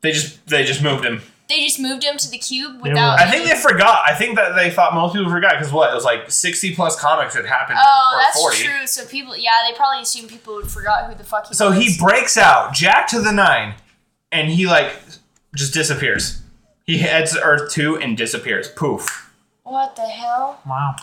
[0.02, 1.22] They just they just moved him.
[1.48, 3.18] They just moved him to the Cube without.
[3.18, 4.02] I think they forgot.
[4.06, 6.98] I think that they thought most people forgot because what it was like sixty plus
[7.00, 7.78] comics had happened.
[7.82, 8.56] Oh, that's 40.
[8.62, 8.86] true.
[8.86, 11.78] So people, yeah, they probably assumed people would forgot who the fuck he So was.
[11.78, 13.74] he breaks out, Jack to the nine,
[14.30, 14.92] and he like
[15.54, 16.42] just disappears.
[16.84, 18.68] He heads to Earth two and disappears.
[18.68, 19.32] Poof.
[19.62, 20.60] What the hell?
[20.66, 20.96] wow.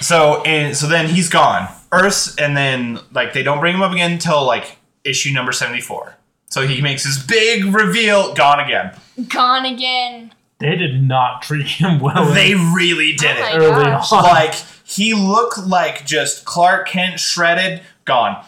[0.00, 1.68] So and so then he's gone.
[1.92, 5.80] Earth's and then like they don't bring him up again until like issue number seventy
[5.80, 6.14] four.
[6.50, 8.92] So he makes his big reveal, gone again.
[9.28, 10.32] Gone again.
[10.60, 12.32] They did not treat him well.
[12.32, 13.54] They really did Oh it.
[13.62, 14.12] early gosh.
[14.12, 14.22] on.
[14.24, 18.44] Like he looked like just Clark Kent shredded, gone.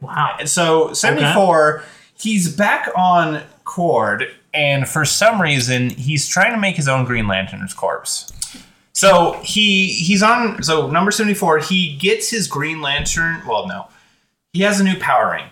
[0.00, 0.36] wow.
[0.44, 1.82] So 74,
[2.18, 7.26] he's back on Qward, and for some reason, he's trying to make his own Green
[7.28, 8.32] Lantern's corpse.
[8.92, 13.42] So he he's on so number 74, he gets his Green Lantern.
[13.46, 13.88] Well, no.
[14.52, 15.44] He has a new power ring.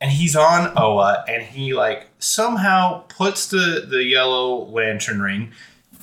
[0.00, 5.52] And he's on Oa, and he like somehow puts the the yellow lantern ring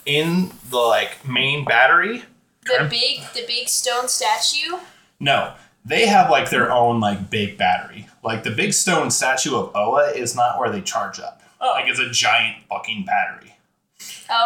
[0.06, 2.24] in the like main battery.
[2.66, 4.78] The big, the big stone statue.
[5.20, 5.54] No,
[5.86, 8.08] they have like their own like big battery.
[8.24, 11.42] Like the big stone statue of Oa is not where they charge up.
[11.62, 11.72] Oh.
[11.72, 13.56] Like it's a giant fucking battery.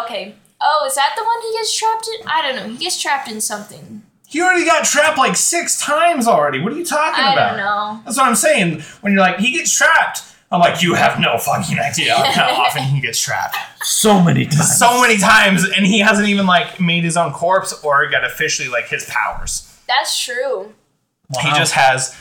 [0.04, 0.34] Okay.
[0.60, 2.26] Oh, is that the one he gets trapped in?
[2.28, 2.72] I don't know.
[2.72, 4.02] He gets trapped in something.
[4.32, 6.58] He already got trapped like six times already.
[6.58, 7.52] What are you talking I about?
[7.52, 7.56] I don't
[7.98, 8.02] know.
[8.06, 8.80] That's what I'm saying.
[9.02, 10.22] When you're like, he gets trapped.
[10.50, 13.56] I'm like, you have no fucking idea how often he gets trapped.
[13.82, 14.78] So many times.
[14.78, 18.70] So many times, and he hasn't even like made his own corpse or got officially
[18.70, 19.78] like his powers.
[19.86, 20.72] That's true.
[21.42, 22.16] He just has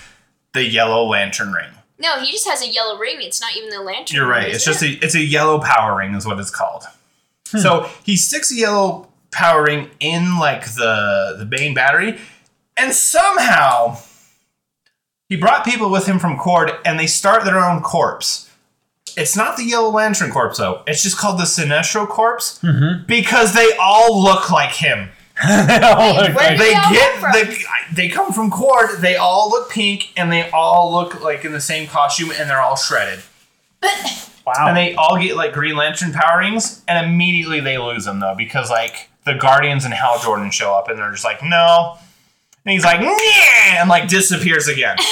[0.54, 1.71] the yellow lantern ring.
[1.97, 3.17] No, he just has a yellow ring.
[3.21, 4.17] It's not even the lantern.
[4.17, 4.43] You're right.
[4.47, 5.02] ring, It's is just it?
[5.02, 6.84] a it's a yellow power ring is what it's called.
[7.52, 7.60] Hmm.
[7.60, 12.19] So he sticks a yellow power ring in like the the main battery,
[12.77, 13.97] and somehow
[15.29, 18.49] he brought people with him from Qward, and they start their own corpse.
[19.17, 20.83] It's not the Yellow Lantern corpse though.
[20.87, 22.59] It's just called the Sinestro corpse
[23.07, 25.09] because they all look like him.
[25.43, 27.31] Like, where did They they all get come from?
[27.31, 27.57] the
[27.95, 28.99] they come from Qward.
[29.01, 32.61] They all look pink, and they all look like in the same costume, and they're
[32.61, 33.23] all shredded.
[34.45, 34.67] wow.
[34.67, 38.69] And they all get like Green Lantern powerings, and immediately they lose them though because
[38.69, 41.97] like the Guardians and Hal Jordan show up, and they're just like, no.
[42.65, 44.97] And he's like, yeah, and like disappears again.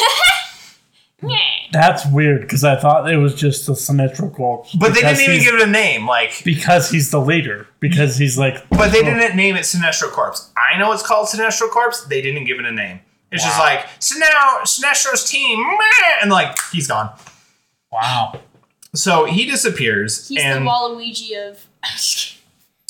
[1.72, 4.74] That's weird because I thought it was just the symmetrical corpse.
[4.74, 6.42] But they didn't even give it a name, like.
[6.44, 7.68] because he's the leader.
[7.80, 8.68] Because he's like.
[8.70, 9.04] But they oh.
[9.04, 10.52] didn't name it Sinestro Corpse.
[10.58, 12.06] I know it's called Sinestro Corpse.
[12.06, 13.02] They didn't give it a name.
[13.32, 17.12] It's just like, so now Sinestro's team, meh," and like he's gone.
[17.92, 18.40] Wow.
[18.96, 21.68] So he disappears, He's and the Waluigi of.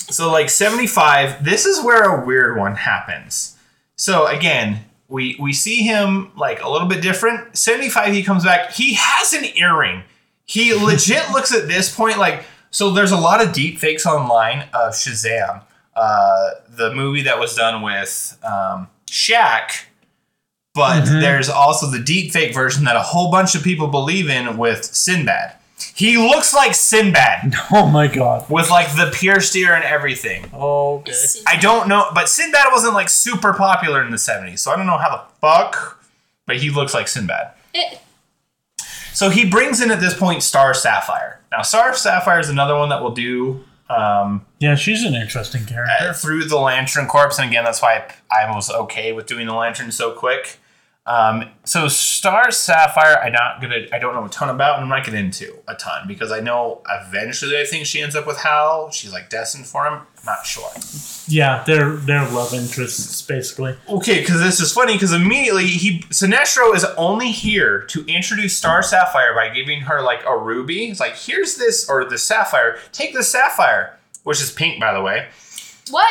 [0.10, 3.58] So like 75, this is where a weird one happens.
[3.96, 7.58] So again, we we see him like a little bit different.
[7.58, 8.72] 75 he comes back.
[8.72, 10.04] He has an earring.
[10.46, 14.62] He legit looks at this point like so there's a lot of deep fakes online
[14.74, 15.64] of Shazam.
[15.96, 19.86] Uh, the movie that was done with um, Shaq,
[20.74, 24.58] but there's also the deep fake version that a whole bunch of people believe in
[24.58, 25.56] with Sinbad.
[25.96, 28.50] He looks like Sinbad Oh my god.
[28.50, 30.50] with like the pierced ear and everything.
[30.54, 31.14] Okay.
[31.48, 34.86] I don't know, but Sinbad wasn't like super popular in the 70s, so I don't
[34.88, 35.96] know how the fuck
[36.46, 37.52] but he looks like Sinbad.
[37.76, 37.96] Eh,
[39.14, 41.42] So he brings in at this point Star Sapphire.
[41.52, 46.10] Now, Star Sapphire is another one that will do um, Yeah, she's an interesting character.
[46.10, 49.54] uh, through the Lantern Corps, and again, that's why I was okay with doing the
[49.54, 50.58] Lantern so quick.
[51.10, 54.90] Um, so Star Sapphire, I'm not gonna, I don't know a ton about, and I'm
[54.90, 58.38] not gonna into a ton because I know eventually I think she ends up with
[58.38, 58.92] Hal.
[58.92, 59.94] She's like destined for him.
[59.94, 60.70] I'm not sure.
[61.28, 63.76] Yeah, they're they're love interests basically.
[63.90, 68.84] Okay, because this is funny because immediately he Sinestro is only here to introduce Star
[68.84, 70.90] Sapphire by giving her like a ruby.
[70.90, 72.78] It's like here's this or the sapphire.
[72.92, 75.30] Take the sapphire, which is pink by the way,
[75.90, 76.08] what?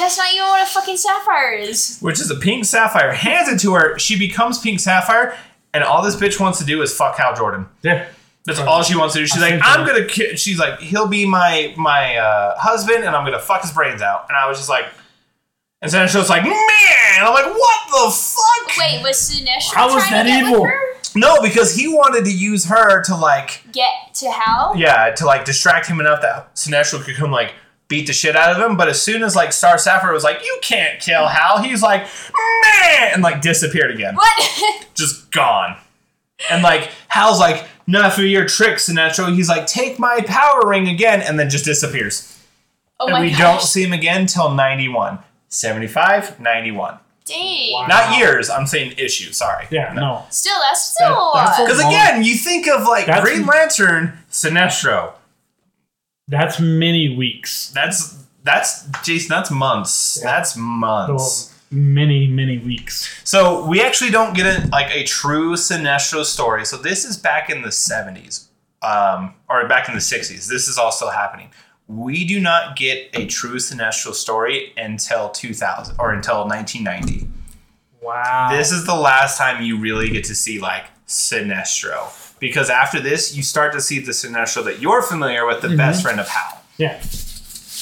[0.00, 1.98] That's not even what a fucking sapphire is.
[2.00, 3.12] which is a pink sapphire.
[3.12, 3.98] Hands it to her.
[3.98, 5.36] She becomes pink sapphire,
[5.74, 7.66] and all this bitch wants to do is fuck Hal Jordan.
[7.82, 8.06] Yeah.
[8.46, 9.26] That's all she wants to do.
[9.26, 10.06] She's like, I'm gonna.
[10.06, 14.00] ki-" She's like, he'll be my my uh, husband, and I'm gonna fuck his brains
[14.00, 14.24] out.
[14.30, 14.86] And I was just like,
[15.82, 16.54] and Sinestro's like, man.
[17.20, 18.78] I'm like, what the fuck?
[18.78, 20.64] Wait, was Sinestro How was trying that to get evil?
[20.64, 20.80] her?
[21.16, 24.74] No, because he wanted to use her to like, Get to Hal?
[24.76, 27.52] yeah, to like distract him enough that Sinestro could come like
[27.90, 28.78] beat the shit out of him.
[28.78, 32.02] But as soon as like Star Sapphire was like, you can't kill Hal, he's like,
[32.02, 34.86] man, and like disappeared again, What?
[34.94, 35.76] just gone.
[36.48, 39.34] And like Hal's like, not of your tricks, Sinestro.
[39.34, 42.40] He's like, take my power ring again, and then just disappears.
[43.00, 43.38] oh and my we gosh.
[43.38, 45.18] don't see him again till 91.
[45.48, 46.98] 75, 91.
[47.24, 47.72] Dang.
[47.72, 47.86] Wow.
[47.88, 49.66] Not years, I'm saying issues, sorry.
[49.70, 50.24] Yeah, no.
[50.30, 51.66] Still, that's still a That- that's lot.
[51.66, 55.12] Because again, you think of like That's- Green Lantern, Sinestro.
[56.30, 57.70] That's many weeks.
[57.74, 59.28] That's that's Jason.
[59.28, 60.20] That's months.
[60.22, 61.52] That's So months.
[61.70, 63.20] many, many weeks.
[63.24, 66.64] So we actually don't get a, like a true Sinestro story.
[66.64, 68.48] So this is back in the seventies,
[68.80, 70.48] um, or back in the sixties.
[70.48, 71.50] This is all still happening.
[71.88, 77.26] We do not get a true Sinestro story until two thousand or until nineteen ninety.
[78.00, 78.48] Wow.
[78.52, 82.19] This is the last time you really get to see like Sinestro.
[82.40, 85.76] Because after this, you start to see the Sinestro that you're familiar with, the mm-hmm.
[85.76, 86.62] best friend of Hal.
[86.78, 87.00] yeah.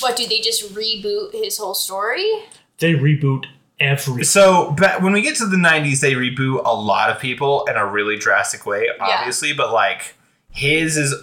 [0.01, 2.29] What, do they just reboot his whole story?
[2.79, 3.47] They reboot
[3.81, 4.25] every.
[4.25, 7.77] So, but when we get to the 90s, they reboot a lot of people in
[7.77, 10.14] a really drastic way, obviously, but like
[10.51, 11.14] his is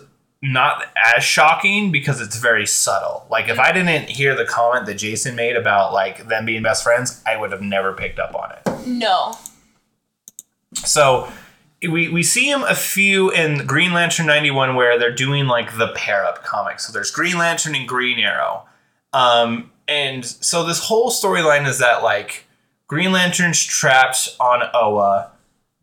[0.42, 3.26] not as shocking because it's very subtle.
[3.30, 3.88] Like, if I mm-hmm.
[3.88, 7.52] didn't hear the comment that Jason made about like them being best friends, I would
[7.52, 8.88] have never picked up on it.
[8.88, 9.38] No.
[10.74, 11.32] So,
[11.82, 15.90] we, we see him a few in Green Lantern 91 where they're doing like the
[15.90, 16.88] pair up comics.
[16.88, 18.64] So, there's Green Lantern and Green Arrow.
[19.14, 22.46] Um, and so, this whole storyline is that like
[22.88, 25.32] Green Lantern's trapped on Oa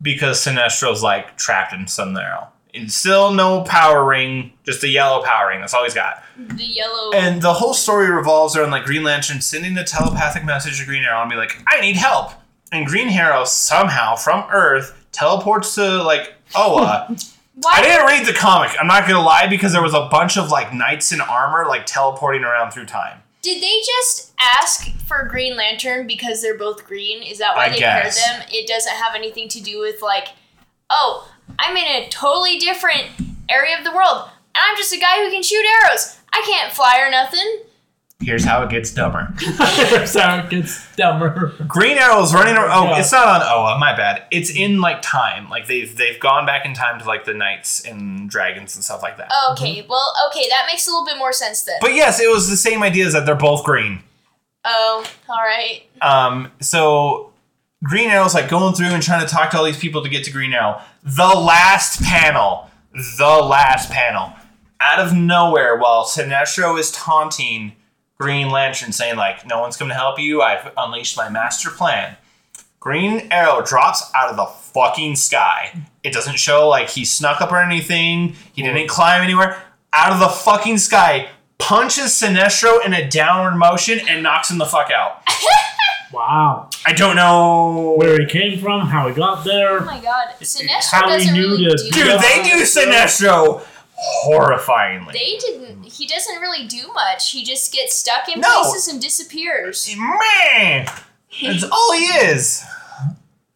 [0.01, 2.47] because Sinestro's like trapped in Sunarrow.
[2.75, 5.61] And still no power ring, just a yellow power ring.
[5.61, 6.23] That's all he's got.
[6.37, 7.11] The yellow.
[7.13, 11.03] And the whole story revolves around like Green Lantern sending a telepathic message to Green
[11.03, 12.31] Arrow and be like, I need help.
[12.71, 16.75] And Green Arrow somehow from Earth teleports to like Oa.
[16.75, 17.15] Oh, uh,
[17.55, 17.71] why?
[17.75, 20.49] I didn't read the comic, I'm not gonna lie, because there was a bunch of
[20.51, 23.19] like knights in armor like teleporting around through time.
[23.41, 27.21] Did they just ask for Green Lantern because they're both green?
[27.21, 28.21] Is that why I they guess.
[28.23, 28.47] paired them?
[28.51, 30.29] It doesn't have anything to do with like,
[30.89, 33.07] oh, I'm in a totally different
[33.49, 36.17] area of the world, and I'm just a guy who can shoot arrows.
[36.31, 37.59] I can't fly or nothing.
[38.23, 39.33] Here's how it gets dumber.
[39.57, 41.53] That's how it gets dumber.
[41.67, 42.71] Green Arrow's running around.
[42.71, 42.99] Oh, Yeah.
[42.99, 43.77] it's not on Oa.
[43.79, 44.23] My bad.
[44.31, 45.49] It's in like time.
[45.49, 49.01] Like they've they've gone back in time to like the knights and dragons and stuff
[49.03, 49.31] like that.
[49.51, 51.77] Okay, well, okay, that makes a little bit more sense then.
[51.81, 53.99] But yes, it was the same idea as that they're both green.
[54.65, 55.83] oh, all right.
[56.01, 57.31] Um, so
[57.83, 60.23] Green Arrow's like going through and trying to talk to all these people to get
[60.23, 60.81] to Green Arrow.
[61.03, 64.31] The last panel, the last panel,
[64.79, 67.73] out of nowhere, while Sinestro is taunting
[68.23, 70.41] Green Lantern, saying like, "No one's coming to help you.
[70.41, 72.15] I've unleashed my master plan."
[72.79, 75.73] Green Arrow drops out of the fucking sky.
[76.03, 78.37] It doesn't show like he snuck up or anything.
[78.53, 79.61] He didn't climb anywhere.
[79.91, 84.65] Out of the fucking sky, punches Sinestro in a downward motion and knocks him the
[84.65, 85.21] fuck out.
[86.13, 86.69] Wow.
[86.85, 87.95] I don't know.
[87.97, 89.81] Where he came from, how he got there.
[89.81, 92.61] Oh my god, Sinestro How he doesn't knew really to do do Dude, they do
[92.61, 93.65] Sinestro
[93.99, 95.13] horrifyingly.
[95.13, 95.83] They didn't.
[95.83, 97.31] He doesn't really do much.
[97.31, 98.61] He just gets stuck in No.
[98.61, 99.89] places and disappears.
[99.97, 100.87] Man,
[101.41, 102.63] that's all he is.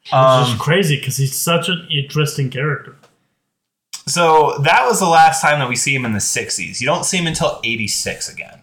[0.03, 2.95] Which Um, is crazy because he's such an interesting character.
[4.07, 6.79] so that was the last time that we see him in the 60s.
[6.79, 8.61] You don't see him until 86 again.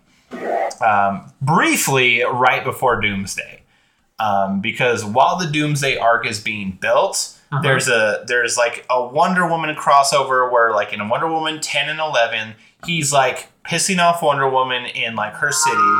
[0.80, 3.60] Um, briefly, right before Doomsday.
[4.18, 7.62] Um, because while the Doomsday arc is being built, Uh-huh.
[7.62, 12.00] there's a there's like a Wonder Woman crossover where like in Wonder Woman 10 and
[12.00, 12.54] 11,
[12.86, 15.94] he's like pissing off Wonder Woman in like her city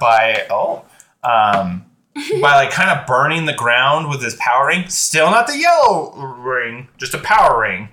[0.00, 0.84] by oh
[1.24, 1.84] um
[2.42, 4.88] by like kind of burning the ground with his power ring.
[4.88, 7.88] Still not the yellow ring, just a power ring.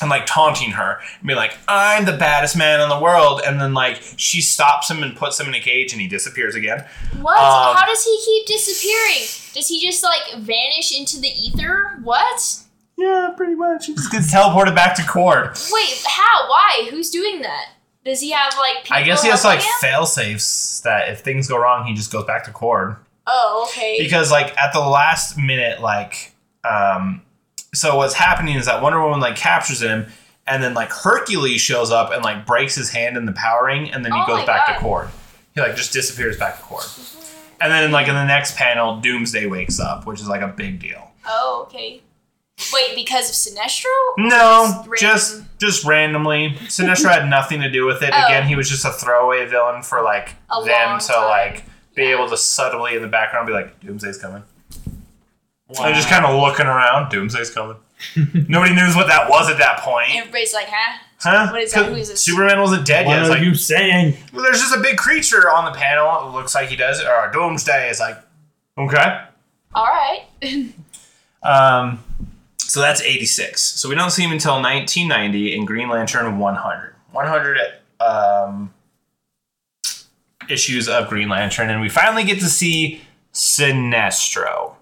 [0.00, 3.40] And like taunting her and be like, I'm the baddest man in the world.
[3.46, 6.56] And then like she stops him and puts him in a cage and he disappears
[6.56, 6.84] again.
[7.20, 7.38] What?
[7.38, 9.28] Um, How does he keep disappearing?
[9.54, 11.98] Does he just like vanish into the ether?
[12.02, 12.58] What?
[12.96, 13.86] Yeah, pretty much.
[13.86, 15.70] He just gets teleported back to Qward.
[15.72, 16.48] Wait, how?
[16.48, 16.88] Why?
[16.90, 17.66] Who's doing that?
[18.04, 19.92] Does he have like people I guess he has like helping him?
[19.94, 22.96] fail safes that if things go wrong, he just goes back to Qward.
[23.26, 23.96] Oh, okay.
[24.00, 26.32] because like at the last minute like
[26.68, 27.22] um
[27.72, 30.06] so what's happening is that wonder woman like captures him
[30.48, 33.88] and then like hercules shows up and like breaks his hand in the power ring,
[33.92, 34.74] and then he Oh goes back God.
[34.74, 35.10] to Qward
[35.54, 36.88] he like just disappears back to Qward
[37.62, 40.78] and then like in the next panel doomsday wakes up which is like a big
[40.80, 42.00] deal oh, okay.
[42.72, 43.84] Wait, because of Sinestro?
[44.18, 45.48] no Just just random.
[45.58, 48.26] just randomly sinestro had nothing to do with it Oh.
[48.26, 51.24] again he was just a throwaway villain for like A them to time.
[51.28, 52.08] like be Yeah.
[52.16, 54.42] able to subtly in the background be like doomsday's coming
[55.68, 57.10] They're just kind of looking around.
[57.10, 57.76] Doomsday's coming.
[58.48, 60.14] Nobody knows what that was at that point.
[60.14, 60.98] Everybody's like, huh?
[61.22, 61.48] Huh?
[61.52, 61.82] what is that?
[61.82, 62.24] 'Cause Who is this?
[62.24, 63.20] Superman wasn't dead What yet.
[63.22, 64.16] It's are like, you saying?
[64.32, 66.28] well, there's just a big creature on the panel.
[66.28, 67.00] It looks like he does.
[67.02, 68.18] Or Doomsday is like,
[68.78, 69.20] okay.
[69.74, 70.24] All right.
[71.42, 72.02] Um,
[72.58, 73.60] so that's 86.
[73.60, 76.94] So we don't see him until 1990 in Green Lantern 100.
[77.12, 77.58] 100
[78.00, 78.72] um,
[80.48, 83.02] issues of Green Lantern, and we finally get to see
[83.32, 84.74] Sinestro.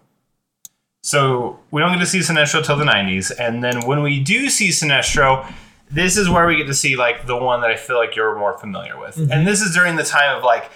[1.02, 4.48] So we don't get to see Sinestro till the 90s, and then when we do
[4.50, 5.50] see Sinestro,
[5.90, 8.38] this is where we get to see like the one that I feel like you're
[8.38, 9.32] more familiar with, mm-hmm.
[9.32, 10.70] and this is during the time of like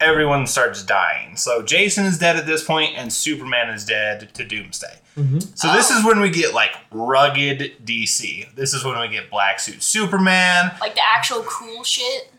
[0.00, 1.36] everyone starts dying.
[1.36, 5.00] So Jason is dead at this point, and Superman is dead to Doomsday.
[5.16, 5.40] Mm-hmm.
[5.54, 8.54] So this is when we get like rugged DC.
[8.54, 10.70] This is when we get black suit Superman.
[10.80, 12.32] like the actual cool shit.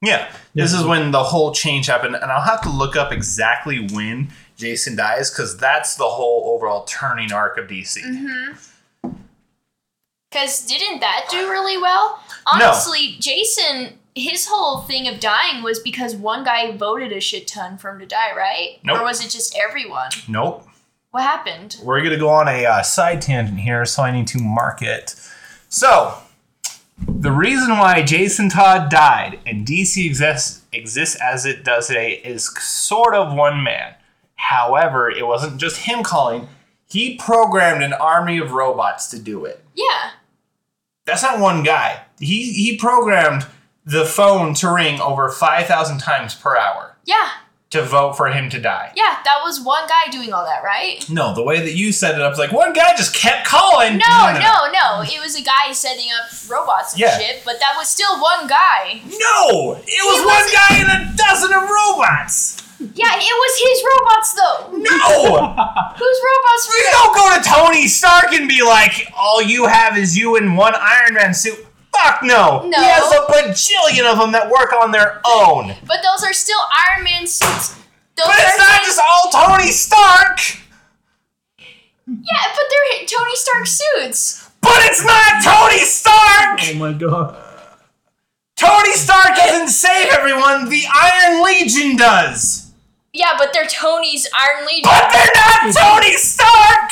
[0.00, 0.80] Yeah, this Yeah.
[0.80, 4.96] is when the whole change happened, and I'll have to look up exactly when Jason
[4.96, 8.02] dies because that's the whole overall turning arc of DC.
[8.02, 8.52] Mm-hmm.
[10.34, 12.20] Because didn't that do really well?
[12.58, 12.66] No.
[12.66, 17.78] Honestly, Jason, his whole thing of dying was because one guy voted a shit ton
[17.78, 18.78] for him to die, right?
[18.82, 18.98] Nope.
[19.00, 20.10] Or was it just everyone?
[20.26, 20.66] Nope.
[21.12, 21.76] What happened?
[21.84, 25.14] We're gonna go on a uh, side tangent here, so I need to mark it.
[25.68, 26.18] So,
[26.98, 32.52] the reason why Jason Todd died and DC exists exists as it does today is
[32.60, 33.94] sort of one man.
[34.34, 36.48] However, it wasn't just him calling.
[36.88, 39.64] He programmed an army of robots to do it.
[39.74, 40.10] Yeah.
[41.06, 42.02] That's not one guy.
[42.18, 43.46] He he programmed
[43.84, 47.28] the phone to ring over 5,000 times per hour Yeah.
[47.68, 48.92] to vote for him to die.
[48.96, 49.18] Yeah.
[49.26, 51.04] That was one guy doing all that, right?
[51.10, 53.98] No, the way that you set it up is like one guy just kept calling.
[53.98, 55.02] No, no, no.
[55.02, 57.18] It was a guy setting up robots and Yeah.
[57.18, 59.02] shit, but that was still one guy.
[59.04, 62.56] No, it was He one wasn't- guy and a dozen of robots.
[62.94, 64.76] Yeah, it was his robots though.
[64.76, 65.54] No,
[65.96, 69.96] Whose robots were you don't go to Tony Stark and be like, all you have
[69.96, 71.66] is you in one Iron Man suit.
[71.92, 72.66] Fuck no.
[72.66, 72.78] No.
[72.78, 75.74] He has a bajillion of them that work on their own.
[75.86, 76.58] But those are still
[76.90, 77.76] Iron Man suits.
[78.16, 80.40] Those But it's not just all Tony Stark.
[82.06, 84.50] Yeah, but they're Tony Stark suits.
[84.60, 86.60] But it's not Tony Stark.
[86.62, 87.36] Oh my god.
[88.56, 90.68] Tony Stark doesn't save everyone.
[90.68, 92.63] The Iron Legion does.
[93.14, 94.82] Yeah, but they're Tony's Iron Legion.
[94.84, 96.90] But they're not Tony Stark.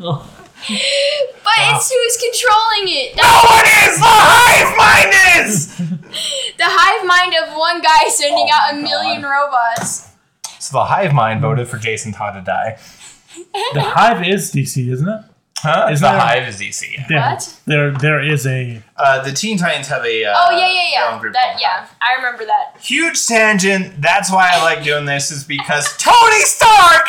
[0.00, 0.28] Oh.
[0.68, 3.16] But it's who's controlling it.
[3.16, 3.98] No one is.
[3.98, 5.76] The hive mind is.
[6.58, 10.10] the hive mind of one guy sending Oh out a my million robots.
[10.58, 12.78] So the hive mind voted for Jason Todd to die.
[13.72, 15.24] The Hive is DC, isn't it?
[15.62, 15.88] Huh?
[15.92, 17.06] Isn't the there- hive is DC.
[17.08, 17.56] There, What?
[17.66, 18.82] There, there is a.
[18.96, 20.24] Uh, the Teen Titans have a.
[20.24, 21.18] Uh, Oh yeah, yeah, yeah.
[21.20, 21.96] group That called yeah, Hive.
[22.02, 22.80] I remember that.
[22.80, 24.00] Huge tangent.
[24.02, 25.30] That's why I like doing this.
[25.30, 27.06] Is because Tony Stark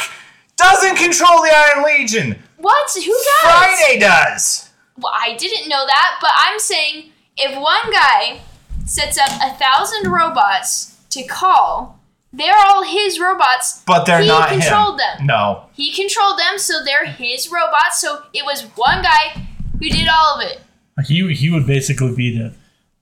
[0.56, 2.40] doesn't control the Iron Legion.
[2.58, 2.92] What?
[2.94, 3.42] Who does?
[3.42, 4.70] Friday does.
[5.00, 8.42] Well, I didn't know that, but I'm saying if one guy
[8.86, 12.00] sets up a thousand robots to call,
[12.34, 13.84] they're all his robots.
[13.86, 15.18] But they're he not controlled him.
[15.20, 15.28] them.
[15.28, 15.66] No.
[15.74, 18.02] He controlled them, so they're his robots.
[18.02, 19.48] So it was one guy
[19.80, 20.60] who did all of it.
[21.06, 22.54] He, he would basically be the.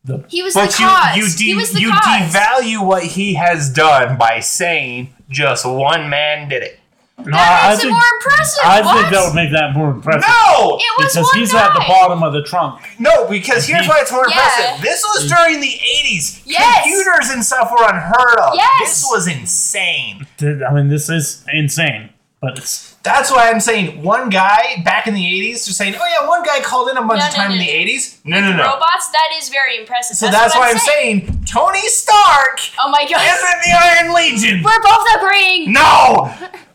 [0.04, 1.16] the He was But the you cause.
[1.18, 2.34] you, de- he was the you cause.
[2.34, 6.80] devalue what he has done by saying just one man did it.
[7.26, 8.64] No, that I makes it think, more impressive.
[8.64, 8.94] I what?
[9.02, 10.22] think that would make that more impressive.
[10.22, 11.66] No, it was Because one he's guy.
[11.68, 12.82] at the bottom of the trunk.
[13.00, 14.36] no, because here's why it's more Yeah.
[14.40, 14.82] impressive.
[14.82, 16.42] This was during the '80s.
[16.46, 16.84] Yes.
[16.84, 18.56] Computers and stuff were unheard of.
[18.56, 18.80] Yes.
[18.80, 20.28] This was insane.
[20.38, 22.10] Th- I mean, this is insane.
[22.42, 26.06] but it's That's why I'm saying one guy back in the 80s, they're saying, oh
[26.06, 28.18] yeah, one guy called in a bunch No, of no, time no, in the 80s.
[28.26, 28.64] No, no, no.
[28.64, 30.18] Robots, that is very impressive.
[30.18, 31.46] So that's, what why I'm saying.
[31.46, 33.22] Tony Stark Oh my god.
[33.22, 34.64] isn't the Iron Legion.
[34.64, 35.72] We're both agreeing.
[35.74, 36.32] No!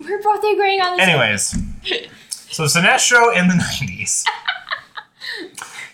[0.00, 1.08] We're both agreeing on this.
[1.08, 1.50] Anyways,
[2.28, 4.24] so Sinestro in the 90s.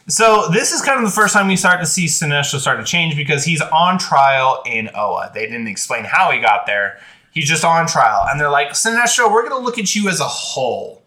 [0.09, 2.85] So this is kind of the first time we start to see Sinestro start to
[2.85, 5.31] change because he's on trial in Oa.
[5.33, 6.99] They didn't explain how he got there.
[7.31, 10.18] He's just on trial, and they're like, Sinestro, we're going to look at you as
[10.18, 11.01] a whole.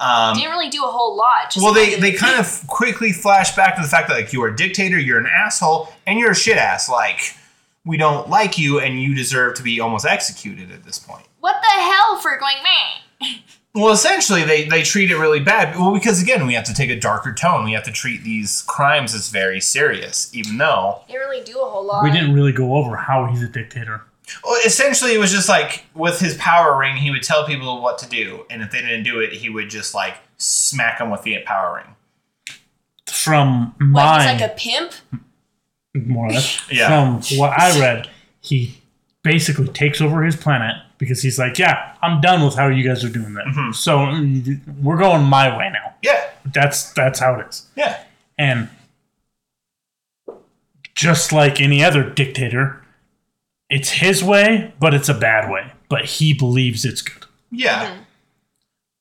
[0.00, 1.50] Um, Didn't really do a whole lot.
[1.52, 4.48] Just well, they, they kind of quickly flash back to the fact that like you're
[4.48, 6.88] a dictator, you're an asshole, and you're a shit ass.
[6.88, 7.36] Like
[7.84, 11.26] we don't like you, and you deserve to be almost executed at this point.
[11.40, 13.28] What the hell for going meh?
[13.74, 15.76] Well, essentially, they they treat it really bad.
[15.78, 17.64] Well, because again, we have to take a darker tone.
[17.64, 21.64] We have to treat these crimes as very serious, even though Didn't really do a
[21.64, 22.02] whole lot.
[22.02, 24.02] we didn't really go over how he's a dictator.
[24.44, 27.98] well, essentially it was just like with his power ring, he would tell people what
[27.98, 31.22] to do, and if they didn't do it, he would just like smack them with
[31.22, 31.94] the power ring.
[33.06, 34.92] From What, my he's like a pimp?
[35.94, 36.60] more or less.
[36.72, 36.88] Yeah.
[37.20, 38.08] From what I read,
[38.40, 38.78] he
[39.22, 43.02] basically takes over his planet because he's like, yeah, I'm done with how you guys
[43.04, 43.46] are doing that.
[43.46, 43.72] Mm-hmm.
[43.72, 45.94] So mm, we're going my way now.
[46.02, 47.66] Yeah, That's that's how it is.
[47.74, 48.04] yeah,
[48.38, 48.68] And
[50.94, 52.82] just like any other dictator,
[53.68, 55.72] it's his way, but it's a bad way.
[55.88, 57.24] But he believes it's good.
[57.50, 57.96] yeah.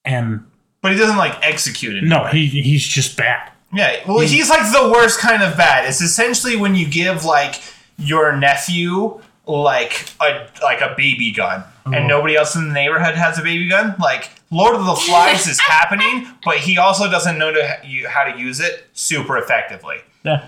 [0.05, 0.45] And
[0.81, 2.03] But he doesn't like execute it.
[2.05, 3.51] no, he he's just bad.
[3.71, 5.85] Yeah, well, he's like the worst kind of bad.
[5.87, 7.61] It's essentially when you give like
[7.97, 11.97] your nephew like a like a baby gun, Oh.
[11.97, 13.95] and nobody else in the neighborhood has a baby gun.
[13.99, 18.07] Like Lord of the Flies is happening, but he also doesn't know to ha- you-
[18.07, 19.97] how to use it super effectively.
[20.23, 20.47] Yeah.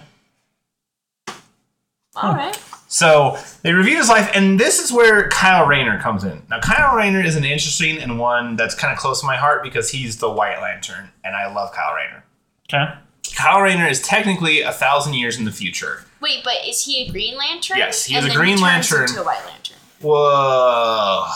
[2.15, 2.57] All right.
[2.87, 6.41] So they review his life, and this is where Kyle Rayner comes in.
[6.49, 9.63] Now, Kyle Rayner is an interesting and one that's kind of close to my heart
[9.63, 12.23] because he's the White Lantern, and I love Kyle Rayner.
[12.67, 12.93] Okay.
[13.33, 16.03] Kyle Rayner is technically a thousand years in the future.
[16.19, 17.77] Wait, but is he a Green Lantern?
[17.77, 19.03] Yes, he's And a Green he Lantern.
[19.03, 19.60] Into a White Lantern.
[20.01, 21.27] Whoa.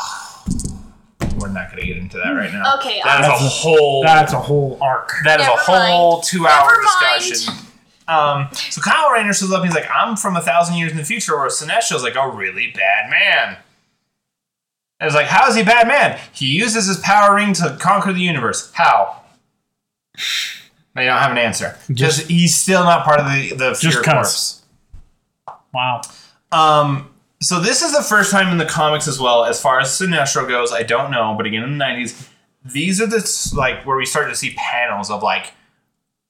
[1.37, 2.75] We're not going to get into that right now.
[2.77, 4.03] Okay, That is a whole.
[4.03, 5.11] That's a whole arc.
[5.25, 6.23] that is a whole mind.
[6.23, 7.23] two-hour Never mind.
[7.23, 7.53] discussion.
[8.07, 9.63] Um, so Kyle Rayner shows up.
[9.63, 11.61] He's like, "I'm from a thousand years in the future." Where is
[12.03, 13.57] like, "A really bad man."
[14.99, 16.19] And it's like, "How is he a bad man?
[16.31, 18.71] He uses his power ring to conquer the universe.
[18.73, 19.21] How?"
[20.93, 21.75] They don't have an answer.
[21.91, 24.61] Just, Just- he's still not part of the the Just Fear 'cause.
[25.47, 25.57] Corps.
[25.73, 26.01] Wow.
[26.51, 27.09] Um,
[27.45, 30.47] so this is the first time in the comics as well, as far as Sinestro
[30.47, 30.71] goes.
[30.71, 32.27] I don't know, but again in the nineties,
[32.63, 35.53] these are the like where we started to see panels of like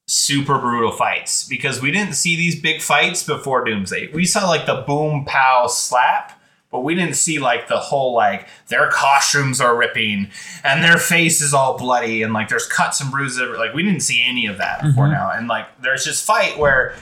[0.07, 4.11] super brutal fights because we didn't see these big fights before Doomsday.
[4.13, 6.33] We saw like the boom pow slap.
[6.71, 10.29] But we didn't see like the whole like their costumes are ripping
[10.61, 13.57] and their face is all bloody and like there's cuts and bruises.
[13.57, 15.13] Like we didn't see any of that before mm-hmm.
[15.13, 15.31] now.
[15.31, 16.97] And like there's this fight where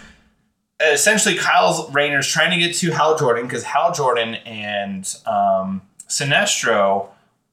[0.79, 7.07] essentially Kyle Rayner's trying to get to Hal Jordan because Hal Jordan and um, Sinestro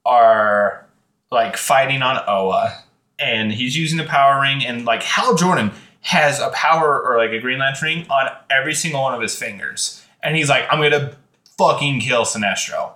[0.04, 0.86] are
[1.30, 2.82] like fighting on Oa,
[3.18, 7.30] and he's using the power ring, and like Hal Jordan has a power or like
[7.30, 10.80] a Green Lantern ring on every single one of his fingers, and he's like, I'm
[10.80, 11.16] gonna
[11.58, 12.92] fucking kill Sinestro.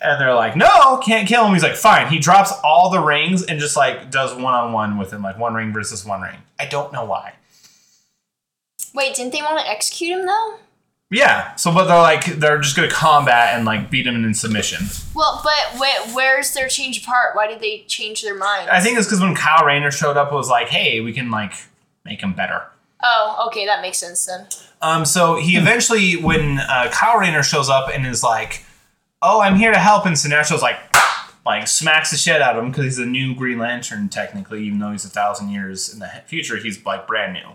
[0.00, 1.52] And they're like, no, can't kill him.
[1.52, 2.08] He's like, fine.
[2.08, 5.38] He drops all the rings and just like does one on one with him, like
[5.38, 6.38] one ring versus one ring.
[6.58, 7.34] I don't know why.
[8.94, 10.58] Wait, didn't they want to execute him though?
[11.10, 11.54] Yeah.
[11.56, 14.86] So, but they're like they're just gonna combat and like beat him in submission.
[15.14, 17.36] Well, but wait, where's their change of heart?
[17.36, 18.70] Why did they change their mind?
[18.70, 21.30] I think it's because when Kyle Rayner showed up, it was like, hey, we can
[21.30, 21.52] like
[22.04, 22.66] make him better.
[23.04, 24.46] Oh, okay, that makes sense then.
[24.80, 25.04] Um.
[25.04, 28.64] So he eventually, when uh, Kyle Rayner shows up and is like,
[29.20, 30.78] oh, I'm here to help, and Sinestro's like,
[31.44, 34.78] like smacks the shit out of him because he's a new Green Lantern technically, even
[34.78, 37.50] though he's a thousand years in the future, he's like brand new.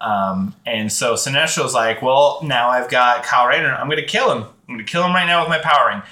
[0.00, 3.72] Um, and so Sinestro's like, well, now I've got Kyle Rayner.
[3.74, 4.42] I'm going to kill him.
[4.68, 6.02] I'm going to kill him right now with my power ring.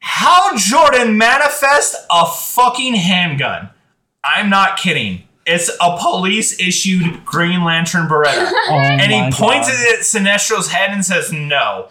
[0.00, 3.70] Hal Jordan manifest a fucking handgun.
[4.22, 5.22] I'm not kidding.
[5.46, 8.50] It's a police issued Green Lantern Beretta.
[8.68, 9.78] Oh and he points God.
[9.80, 11.88] it at Sinestro's head and says, no.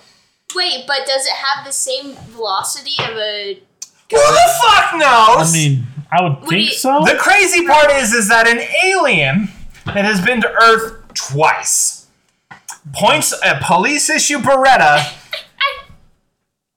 [0.54, 3.54] Wait, but does it have the same velocity of a?
[4.12, 5.50] Who the fuck knows?
[5.50, 7.02] I mean, I would Would think he- so.
[7.06, 9.48] the crazy part is, is that an alien
[9.86, 12.08] that has been to Earth twice
[12.94, 15.14] points a police issue Beretta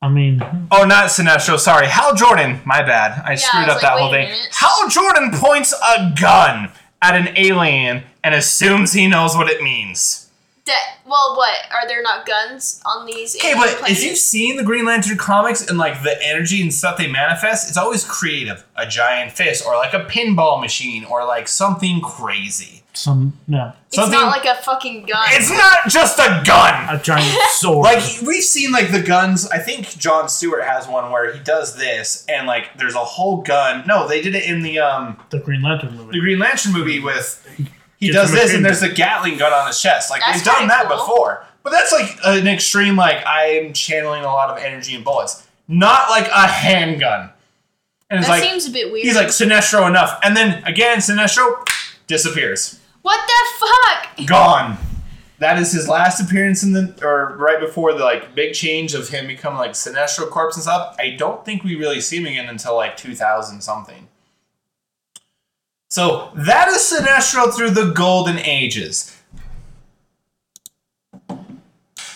[0.00, 0.66] I mean, hmm.
[0.70, 1.58] Oh, not Sinestro.
[1.58, 2.60] Sorry, Hal Jordan.
[2.64, 3.20] My bad.
[3.24, 4.28] I screwed I was up like, that wait whole a thing.
[4.28, 4.48] minute.
[4.52, 6.70] Hal Jordan points a gun
[7.02, 10.30] at an alien and assumes he knows what it means.
[10.66, 13.34] That well, what are there not guns on these?
[13.36, 14.04] Okay, alien but if planets?
[14.04, 17.78] you've seen the Green Lantern comics and like the energy and stuff they manifest, it's
[17.78, 18.64] always creative.
[18.76, 22.77] A giant fist, or like a pinball machine, or like something crazy.
[22.98, 25.24] Some no, it's something- not like a fucking gun.
[25.30, 26.94] It's not just a gun.
[26.96, 27.84] a giant sword.
[27.84, 29.48] Like we've seen like the guns.
[29.50, 33.42] I think John Stewart has one where he does this, and like there's a whole
[33.42, 33.84] gun.
[33.86, 35.98] No, they did it in the um the Green Lantern movie.
[35.98, 36.20] the movie.
[36.20, 37.46] Green Lantern movie with
[37.98, 40.10] he Gets does a this and there's a Gatling gun on his chest.
[40.10, 40.96] Like That's we've done kinda that cool.
[40.98, 41.44] before.
[41.62, 45.46] But that's like an extreme like I am channeling a lot of energy and bullets.
[45.68, 47.30] Not like a handgun.
[48.10, 49.04] And it's that like seems a bit weird.
[49.04, 50.18] he's like Sinestro enough.
[50.22, 51.64] And then again Sinestro
[52.06, 52.80] disappears.
[53.08, 54.26] What the fuck?
[54.26, 54.76] Gone.
[55.38, 59.08] That is his last appearance in the or right before the like big change of
[59.08, 60.94] him becoming like Sinestro Corpse and stuff.
[60.98, 64.08] I don't think we really see him again until like 2000 something.
[65.88, 69.16] So that is Sinestro through the golden ages.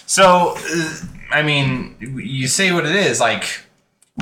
[0.05, 0.95] So, uh,
[1.31, 3.19] I mean, you say what it is.
[3.19, 3.61] Like,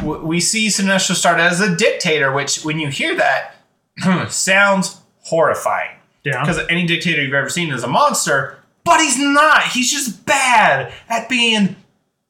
[0.05, 3.57] we see Sinestro start as a dictator, which, when you hear that,
[4.29, 6.00] sounds horrifying.
[6.25, 9.63] Yeah, Because any dictator you've ever seen is a monster, but he's not.
[9.69, 11.77] He's just bad at being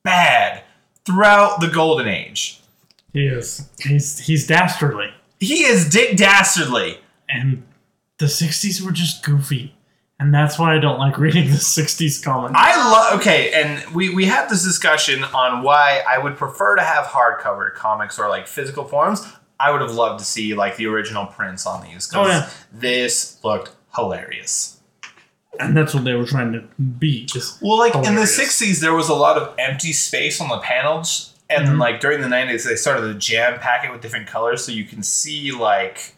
[0.03, 0.63] bad
[1.05, 2.61] throughout the Golden Age.
[3.13, 3.69] he is.
[3.81, 6.99] He's he's dastardly, He is Dick Dastardly.
[7.29, 7.63] and
[8.19, 9.75] the '60s were just goofy,
[10.19, 12.55] and that's why I don't like reading the '60s comics.
[12.57, 13.21] I love.
[13.21, 17.75] Okay, and we we had this discussion on why I would prefer to have hardcover
[17.75, 19.27] comics or like physical forms.
[19.59, 22.07] I would have loved to see like the original prints on these.
[22.07, 22.49] 'cause Oh, yeah.
[22.73, 24.79] this looked hilarious.
[25.59, 27.25] and that's what they were trying to be.
[27.27, 30.59] Just Well, like in the '60s, there was a lot of empty space on the
[30.59, 31.81] panels, and then mm-hmm.
[31.81, 34.85] like during the '90s, they started to jam pack it with different colors, so you
[34.85, 36.15] can see like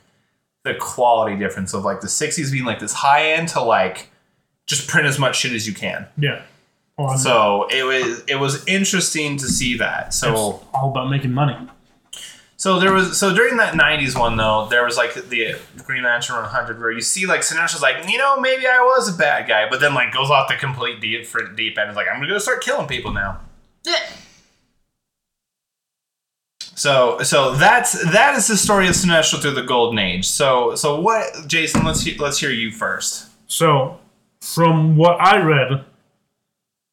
[0.65, 4.11] the quality difference of like the '60s being like this high end to like
[4.67, 6.07] just print as much shit as you can.
[6.19, 6.43] yeah.
[6.99, 10.09] Oh, well, I'm- So it was it was interesting to see that.
[10.09, 11.57] it's So all about making money.
[12.63, 16.37] So there was so during that '90s one though, there was like the Green Lantern
[16.37, 19.69] 100 where you see like Sinestro's like, you know, maybe I was a bad guy,
[19.69, 21.91] but then like goes off the complete deep deep end.
[21.91, 23.41] Is like, I'm gonna go start killing people now.
[23.83, 23.99] Yeah.
[26.61, 30.29] So so that's that is the story of Sinestro through the Golden Age.
[30.29, 31.85] So so what, Jason?
[31.85, 33.29] Let's he- let's hear you first.
[33.49, 33.99] So,
[34.41, 35.85] from what I read,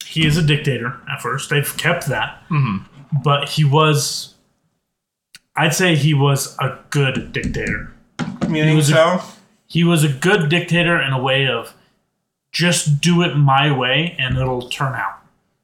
[0.04, 1.52] he is a dictator at first.
[1.52, 2.42] They've kept that.
[2.50, 3.22] Mm-hmm.
[3.24, 4.34] But he was,
[5.60, 7.92] I'd say he was a good dictator.
[8.20, 9.22] You think was a- so?
[9.68, 11.74] He was a good dictator in a way of
[12.52, 15.18] just do it my way and it'll turn out.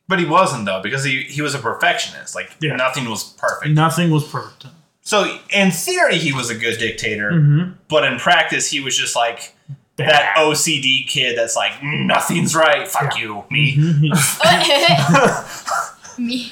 [0.07, 2.35] But he wasn't though because he he was a perfectionist.
[2.35, 2.75] Like Yeah.
[2.75, 3.71] nothing was perfect.
[3.73, 4.67] Nothing was perfect.
[5.01, 7.71] So in theory, he was a good dictator, Mm-hmm.
[7.87, 9.55] but in practice, he was just like
[9.97, 12.87] that OCD kid that's like nothing's right.
[12.87, 13.21] Fuck Yeah.
[13.23, 14.11] you, me.
[16.17, 16.51] Me.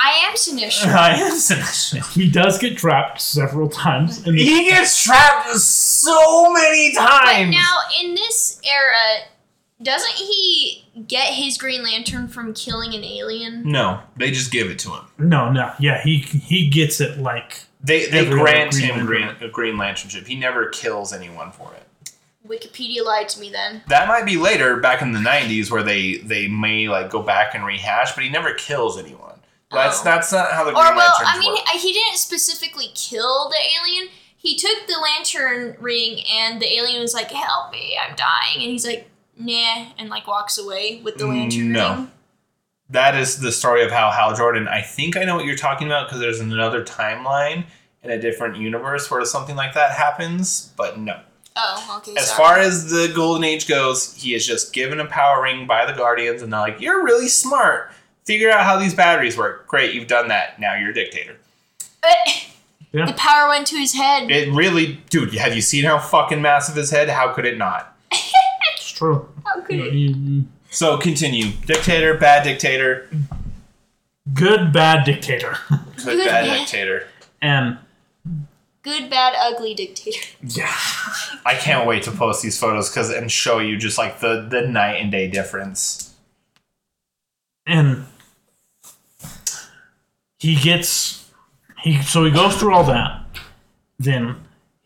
[0.00, 0.86] I am Sinestro.
[0.94, 2.12] I am Sinestro.
[2.12, 4.24] he does get trapped several times.
[4.26, 7.08] In the, He gets trapped so many times.
[7.24, 7.50] But times.
[7.50, 9.26] now, in this era,
[9.82, 13.62] doesn't he get his Green Lantern from killing an alien?
[13.64, 15.04] no, they just give it to him.
[15.18, 19.26] no, no, yeah, he he gets it like They they grant other Green him green,
[19.26, 19.48] Lantern.
[19.48, 20.26] a Green Lanternship.
[20.26, 22.12] He never kills anyone for it.
[22.46, 23.82] Wikipedia lied to me then.
[23.88, 27.54] That might be later, back in the '90s, where they they may like go back
[27.54, 29.37] and rehash, but he never kills anyone.
[29.70, 30.04] That's Oh.
[30.04, 31.66] that's not how the Green Or, well, Lanterns I mean, work.
[31.74, 34.08] he didn't specifically kill the alien.
[34.36, 38.70] He took the lantern ring, and the alien was like, "Help me, I'm dying," and
[38.70, 41.94] he's like, "Nah," and like walks away with the lantern mm, No.
[41.94, 42.10] ring.
[42.90, 44.66] that is the story of how Hal Jordan.
[44.68, 47.64] I think I know what you're talking about because there's another timeline
[48.02, 50.70] in a different universe where something like that happens.
[50.76, 51.20] But no,
[51.56, 52.14] Oh, okay.
[52.16, 52.36] as sorry.
[52.38, 55.92] far as the Golden Age goes, he is just given a power ring by the
[55.92, 57.92] Guardians, and they're like, "You're really smart.
[58.28, 59.66] Figure out how these batteries work.
[59.66, 60.60] Great, you've done that.
[60.60, 61.38] Now you're a dictator."
[62.92, 63.06] Yeah.
[63.06, 64.30] the power went to his head.
[64.30, 65.32] It really, dude.
[65.34, 67.08] Have you seen how fucking massive his head?
[67.08, 67.96] How could it not?
[68.12, 69.28] it's true.
[69.46, 69.92] How could You know, it?
[69.94, 71.52] he- So continue.
[71.66, 73.08] Dictator, bad dictator,
[74.34, 76.58] good bad dictator, good Good bad bad.
[76.58, 77.06] dictator.
[77.40, 77.78] and
[78.82, 80.20] Good, bad, ugly dictator.
[80.42, 80.72] Yeah,
[81.46, 84.62] I can't wait to post these photos because and show you just like the the
[84.62, 86.14] night and day difference.
[87.66, 88.06] and
[90.38, 91.30] he gets
[91.82, 93.24] he so he goes through all that
[93.98, 94.36] then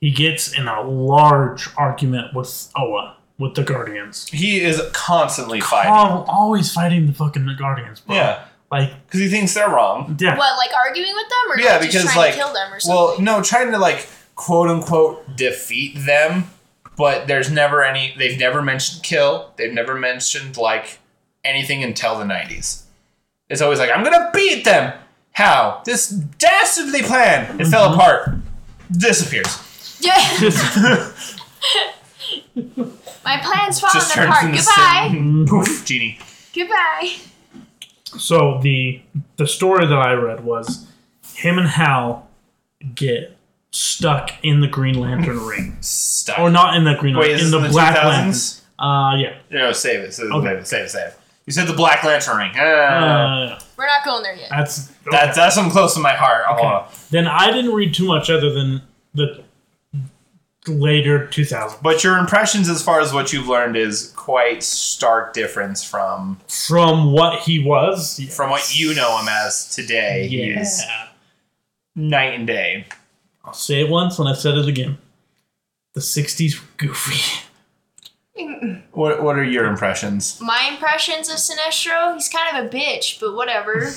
[0.01, 5.93] he gets in a large argument with oa with the guardians He is constantly fighting.
[5.93, 8.15] Al- always fighting the fucking guardians bro.
[8.15, 10.17] Yeah, like because he thinks they're wrong.
[10.21, 12.53] yeah What, like arguing with them, or Yeah, like, just because trying like, to kill
[12.53, 12.97] them, or something?
[12.97, 16.45] well, no, trying to like quote unquote defeat them,
[16.97, 18.15] but there's never any.
[18.17, 19.53] They've never mentioned kill.
[19.57, 20.99] They've never mentioned like
[21.45, 22.85] anything until the 90s.
[23.49, 24.93] It's always like, I'm gonna beat them!
[25.33, 25.83] How?
[25.85, 27.61] This dastardly plan!
[27.61, 28.35] It fell apart.
[28.91, 29.99] Disappears.
[30.01, 30.17] Yeah.
[33.25, 34.45] My plan's falling Just turns apart.
[34.45, 35.09] into Goodbye.
[35.11, 36.19] Sim- Poof, genie.
[36.55, 37.13] Goodbye.
[38.19, 39.01] So the
[39.37, 40.87] the story that I read was
[41.35, 42.29] him and Hal
[42.95, 43.37] get
[43.71, 46.39] stuck in the Green Lantern ring, Stop.
[46.41, 48.05] or not in the Green Wait, Lantern, is in this the, in the Black 2000s?
[48.05, 48.59] Lantern.
[48.79, 49.35] Uh, yeah.
[49.51, 50.13] No, save it.
[50.13, 50.47] Save it, Okay.
[50.49, 51.19] save it, save it, save it.
[51.47, 52.53] You said the Black Lantern ring.
[52.57, 54.49] Uh, Uh, We're not going there yet.
[54.51, 55.09] that's okay.
[55.11, 56.45] that's, that's something close to my heart.
[56.53, 56.95] Okay.
[57.11, 58.83] Then I didn't read too much other than
[59.15, 59.43] the
[60.69, 65.83] later 2000 But your impressions as far as what you've learned is quite stark difference
[65.83, 68.21] from from what he was.
[68.21, 68.37] yes.
[68.37, 70.29] from what you know him as today.
[70.29, 70.61] He Yeah.
[70.61, 70.83] is
[71.97, 72.87] night and day.
[73.45, 74.99] I'll say it once and I said it again.
[75.95, 77.42] The 60s were goofy.
[78.93, 80.41] What What are your impressions?
[80.41, 83.91] My impressions of Sinestro, he's kind of a bitch, but whatever.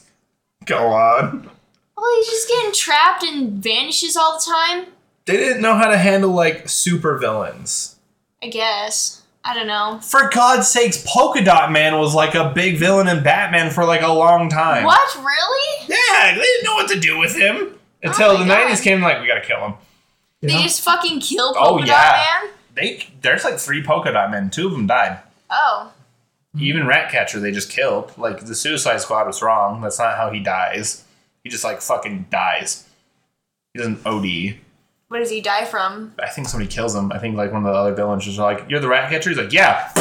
[0.64, 1.50] Go on.
[1.96, 4.86] well, he's just getting trapped and vanishes all the time.
[5.24, 7.96] They didn't know how to handle like super villains.
[8.42, 9.22] I guess.
[9.44, 9.98] I don't know.
[10.02, 14.02] For God's sakes, Polka Dot Man was like a big villain in Batman for like
[14.02, 14.84] a long time.
[14.84, 15.16] What?
[15.16, 15.86] Really?
[15.88, 18.68] Yeah, they didn't know what to do with him oh until Oh the God.
[18.70, 19.00] '90s came.
[19.02, 19.74] Like, we gotta kill him.
[20.42, 20.62] They Yeah.
[20.62, 21.86] just fucking killed Oh, yeah.
[21.86, 22.50] Dot Man?
[22.74, 24.50] They there's like three Polka Dot Men.
[24.50, 25.20] Two of them died.
[25.50, 25.92] Oh.
[26.58, 28.12] Even Ratcatcher, they just killed.
[28.18, 29.80] Like the Suicide Squad was wrong.
[29.80, 31.04] That's not how he dies.
[31.44, 32.86] He just like fucking dies.
[33.74, 34.56] He doesn't OD.
[35.08, 36.14] What does he die from?
[36.22, 37.12] I think somebody kills him.
[37.12, 39.52] I think like one of the other villains is like, "You're the Ratcatcher." He's like,
[39.52, 39.90] "Yeah."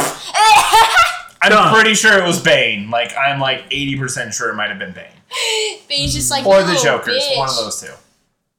[1.44, 1.74] I'm Done.
[1.74, 2.90] pretty sure it was Bane.
[2.90, 5.06] Like I'm like 80 percent sure it might have been Bane
[5.88, 7.18] But he's just like, or "You the Joker's.
[7.24, 7.92] bitch." One of those two.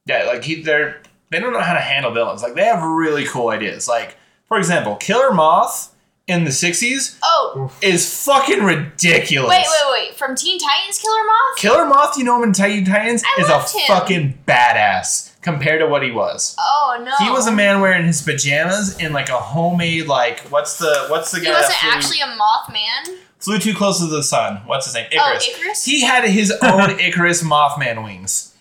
[0.05, 1.01] Yeah, like he, they're
[1.33, 2.41] they don't know how to handle villains.
[2.41, 3.87] Like they have really cool ideas.
[3.87, 4.15] Like
[4.47, 5.89] for example, Killer Moth
[6.25, 9.49] in the 60s Oh, is fucking ridiculous.
[9.49, 10.15] wait, wait, wait.
[10.15, 11.57] From Teen Titans Killer Moth?
[11.57, 13.81] Killer Moth, you know him in Teen Titans, I is a loved him.
[13.87, 16.55] fucking badass compared to what he was.
[16.57, 17.11] Oh, no.
[17.25, 21.31] He was a man wearing his pajamas in like a homemade like what's the what's
[21.31, 23.17] the guy He wasn't flew, actually a Mothman.
[23.39, 24.61] flew too close to the sun?
[24.65, 25.07] What's his name?
[25.11, 25.45] Oh, Icarus.
[25.49, 25.83] Oh, Icarus?
[25.85, 28.52] He had his own Icarus Mothman wings.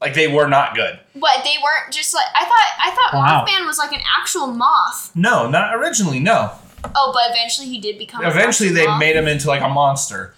[0.00, 0.98] Like they were not good.
[1.14, 2.26] What, they weren't just like.
[2.34, 3.44] I thought I thought Wow.
[3.46, 5.10] Mothman was like an actual moth.
[5.14, 6.20] No, not originally.
[6.20, 6.52] No.
[6.94, 8.22] Oh, but eventually he did become.
[8.24, 9.00] Eventually, actual they moth.
[9.00, 10.34] made him into like a monster.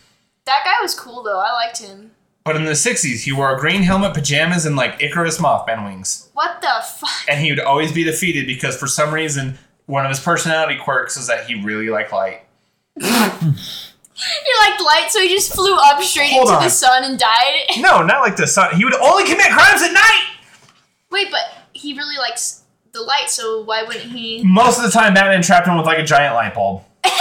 [0.47, 1.41] That guy was cool though.
[1.41, 2.13] I liked him.
[2.45, 6.31] But in the '60s, he wore a green helmet, pajamas, and like Icarus Mothman wings.
[6.35, 7.11] What the fuck?
[7.29, 11.17] And he would always be defeated because for some reason, one of his personality quirks
[11.17, 12.43] is that he really liked light.
[14.19, 16.63] He liked light, so he just flew up straight Hold into on.
[16.65, 17.55] the sun and died.
[17.79, 18.75] No, not like the sun.
[18.77, 20.25] He would only commit crimes at night.
[21.11, 21.41] Wait, but
[21.73, 22.63] he really likes
[22.93, 24.43] the light, so why wouldn't he?
[24.45, 26.83] Most of the time, Batman trapped him with like a giant light bulb.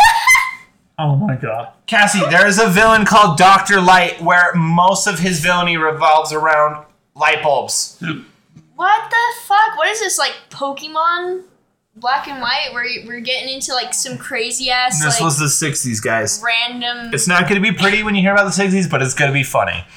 [1.00, 1.74] Oh my god.
[1.86, 6.86] Cassie, there is a villain called Doctor Light where most of his villainy revolves around
[7.14, 8.02] light bulbs.
[8.76, 9.78] What the fuck?
[9.78, 11.44] What is this like Pokemon
[12.00, 12.70] Black and White?
[12.74, 16.42] Where you- we're getting into like some crazy ass This like was the '60s, guys.
[16.46, 17.14] random.
[17.14, 19.30] It's not going to be pretty when you hear about the 60s, but it's going
[19.30, 19.84] to be funny.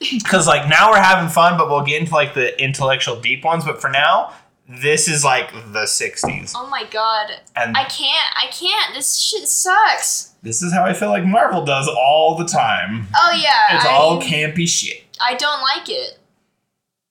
[0.00, 3.64] Because, like, now we're having fun, but we'll get into, like, the intellectual deep ones.
[3.64, 4.34] But for now,
[4.68, 6.52] this is, like, the 60s.
[6.54, 7.30] Oh my god!
[7.56, 8.36] And I can't.
[8.36, 8.94] I can't.
[8.94, 10.32] This shit sucks.
[10.42, 13.06] this is how I feel like Marvel does all the time.
[13.16, 13.76] Oh yeah.
[13.76, 15.04] It's I, all campy shit.
[15.22, 16.18] I don't like it.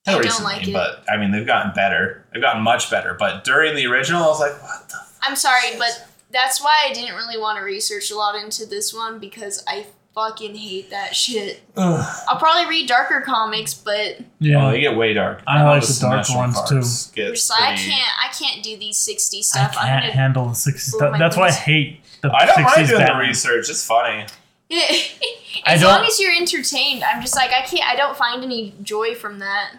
[0.05, 0.73] Till I don't recently, like it.
[0.73, 2.25] But, I mean, they've gotten better.
[2.33, 3.13] They've gotten much better.
[3.17, 6.85] But during the original, I was like, what the f- I'm sorry, but that's why
[6.89, 10.89] I didn't really want to research a lot into this one because I fucking hate
[10.89, 11.61] that shit.
[11.77, 12.23] Ugh.
[12.27, 14.67] I'll probably read darker comics, but Yeah.
[14.67, 15.41] Oh, they get way dark.
[15.47, 17.15] I All like the the dark Sinestro ones, cards too.
[17.15, 18.11] get just like, I can't.
[18.23, 19.75] I can't do these 60 stuff.
[19.79, 20.13] I'm can't gonna.
[20.13, 20.99] handle the 60s.
[20.99, 23.69] That- my that's why I hate the I don't 60s mind doing the research.
[23.69, 24.25] It's funny.
[25.65, 27.83] as long as you're entertained, I'm just like I can't.
[27.87, 29.77] I don't find any joy from that.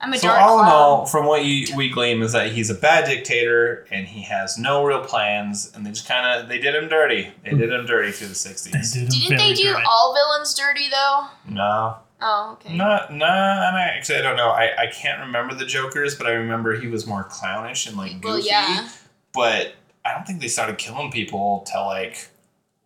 [0.00, 2.68] I'm a So dark all in all, from what you, we glean is that he's
[2.68, 6.58] a bad dictator and he has no real plans, and they just kind of they
[6.58, 7.30] did him dirty.
[7.44, 8.92] They did him dirty through the '60s.
[8.92, 9.84] Did Didn't they do dirty.
[9.88, 11.26] all villains dirty though?
[11.48, 12.76] No, Oh, okay.
[12.76, 13.24] not nah.
[13.68, 14.50] And I actually I don't know.
[14.50, 18.12] I, I can't remember the Jokers, but I remember he was more clownish and like
[18.20, 18.26] goofy.
[18.26, 18.88] well, yeah,
[19.32, 19.74] But
[20.04, 22.28] I don't think they started killing people till like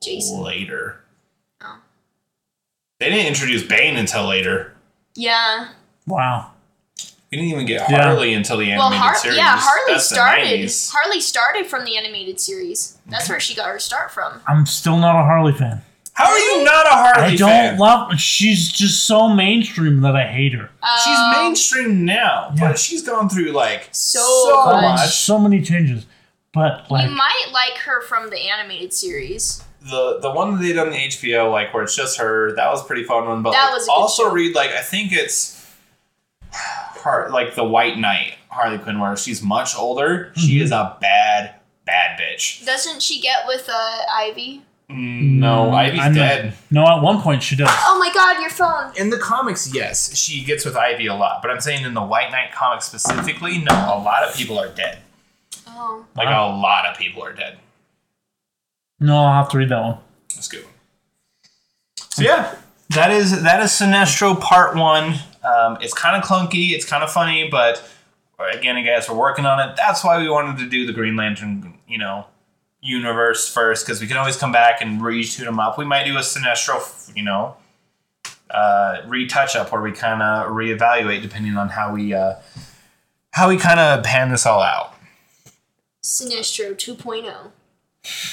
[0.00, 0.40] Jason.
[0.42, 1.00] later.
[1.60, 1.78] Oh.
[3.00, 4.74] They didn't introduce Bane until later.
[5.16, 5.70] Yeah.
[6.06, 6.52] Wow.
[7.30, 8.02] We didn't even get Yeah.
[8.02, 9.36] Harley until the Well, animated Har- series.
[9.36, 10.72] yeah, Harley That's started.
[10.92, 12.98] Harley started from the animated series.
[13.06, 14.40] That's where she got her start from.
[14.48, 15.82] I'm still not a Harley fan.
[16.14, 17.30] How are you not a Harley fan?
[17.32, 17.78] I don't fan?
[17.78, 18.18] love.
[18.20, 20.70] She's just so mainstream that I hate her.
[21.04, 22.68] She's Um, mainstream now, Yeah.
[22.70, 24.18] but she's gone through like So
[24.48, 24.82] so much.
[24.82, 25.10] much.
[25.16, 26.06] So many changes,
[26.52, 29.62] but like you might like her from the animated series.
[29.88, 32.68] the the one that they did on the HBO, like where it's just her, that
[32.70, 33.40] was a pretty fun one.
[33.42, 34.30] But That like, was a good also show.
[34.32, 35.56] read like I think it's
[37.04, 40.32] her like the White Knight Harley Quinn, where she's much older.
[40.36, 40.62] She Mhm.
[40.62, 41.54] is a bad
[41.86, 42.64] bad bitch.
[42.66, 44.62] Doesn't she get with uh, Ivy?
[44.90, 46.54] Mm, No, Mm, Ivy's I'm not- dead.
[46.70, 47.68] No, at one point she does.
[47.70, 48.92] Oh my god, your phone.
[48.96, 51.42] In the comics, yes, she gets with Ivy a lot.
[51.42, 54.68] But I'm saying in the White Knight comics specifically, no, a lot of people are
[54.68, 54.98] dead.
[55.68, 56.04] Oh.
[56.16, 56.48] Like Wow.
[56.48, 57.58] a lot of people are dead.
[58.98, 59.98] No, I'll have to read that one.
[60.34, 60.66] That's good.
[62.10, 62.54] So yeah,
[62.90, 65.20] that is that is Sinestro Part One.
[65.44, 66.72] Um, it's kind of clunky.
[66.72, 67.88] It's kind of funny, but
[68.38, 69.76] again, guys, we're working on it.
[69.76, 72.26] That's why we wanted to do the Green Lantern, you know,
[72.80, 75.78] universe first, because we can always come back and retune them up.
[75.78, 77.56] We might do a Sinestro, you know,
[78.50, 82.34] uh, retouch up where we kind of reevaluate depending on how we uh,
[83.32, 84.94] how we kind of pan this all out.
[86.02, 87.52] Sinestro 2.0.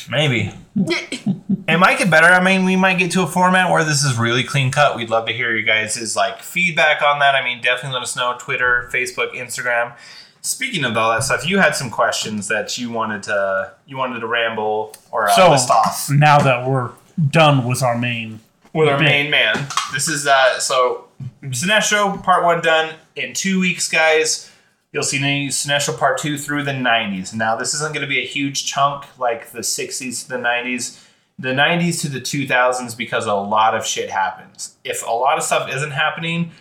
[0.09, 0.51] Maybe.
[1.69, 2.27] It might get better.
[2.27, 4.95] I mean, we might get to a format where this is really clean cut.
[4.95, 7.35] We'd love to hear you guys' like feedback on that.
[7.35, 8.37] I mean, definitely let us know.
[8.39, 9.93] Twitter, Facebook, Instagram.
[10.39, 14.21] Speaking of all that stuff, you had some questions that you wanted to you wanted
[14.21, 16.91] to ramble or uh, So list off now that we're
[17.29, 18.39] done with our main,
[18.73, 19.67] with our main man.
[19.91, 21.09] This is uh so
[21.43, 24.49] Sinestro part one done in two weeks, guys.
[24.93, 27.33] You'll see the Sinestro part two through the '90s.
[27.33, 31.03] Now this isn't going to be a huge chunk like the '60s to the '90s,
[31.37, 34.77] the '90s to the 2000s because a lot of shit happens.
[34.83, 36.51] If a lot of stuff isn't happening,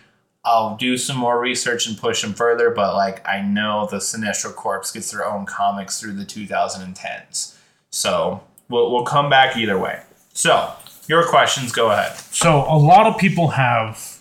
[0.44, 2.70] I'll do some more research and push them further.
[2.70, 7.56] But like I know the Sinestro Corps gets their own comics through the 2010s,
[7.90, 10.02] so we'll we'll come back either way.
[10.32, 10.72] So
[11.08, 12.16] your questions, go ahead.
[12.16, 14.15] so a lot of people have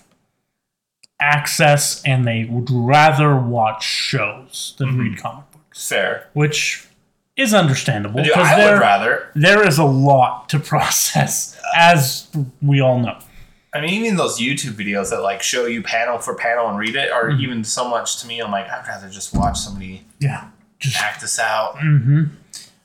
[1.26, 5.00] access and they would rather watch shows than mm-hmm.
[5.00, 6.30] read comic books, Fair.
[6.34, 6.88] which
[7.36, 9.32] is understandable because I would there rather.
[9.36, 12.28] there is a lot to process, as
[12.62, 13.18] we all know.
[13.74, 16.96] I mean, even those YouTube videos that like show you panel for panel and read
[16.96, 17.42] it are mm-hmm.
[17.42, 18.40] even so much to me.
[18.40, 20.48] I'm like, I'd rather just watch somebody Yeah,
[20.80, 21.76] just act this out.
[21.76, 22.24] Mm-hmm.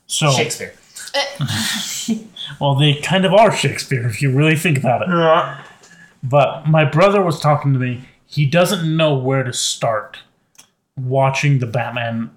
[0.07, 0.73] so Shakespeare.
[2.59, 5.09] well, they kind of are Shakespeare if you really think about it.
[5.09, 5.63] Yeah.
[6.23, 8.01] But my brother was talking to me.
[8.31, 10.19] He doesn't know where to start
[10.97, 12.31] watching the Batman,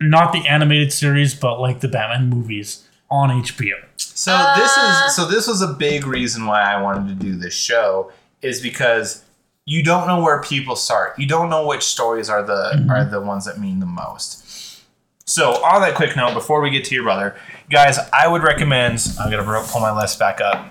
[0.00, 3.74] not the animated series, but like the Batman movies on HBO.
[3.96, 7.54] So this is so this was a big reason why I wanted to do this
[7.54, 9.24] show is because
[9.66, 11.18] you don't know where people start.
[11.18, 14.84] You don't know which stories are the are the ones that mean the most.
[15.26, 17.34] So on that quick note, before we get to your brother,
[17.68, 19.04] guys, I would recommend.
[19.18, 20.68] I'm gonna pull my list back up.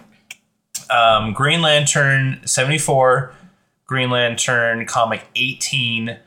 [0.90, 3.34] Um, Green Lantern seventy four,
[3.92, 6.18] Green Lantern comic eighteen,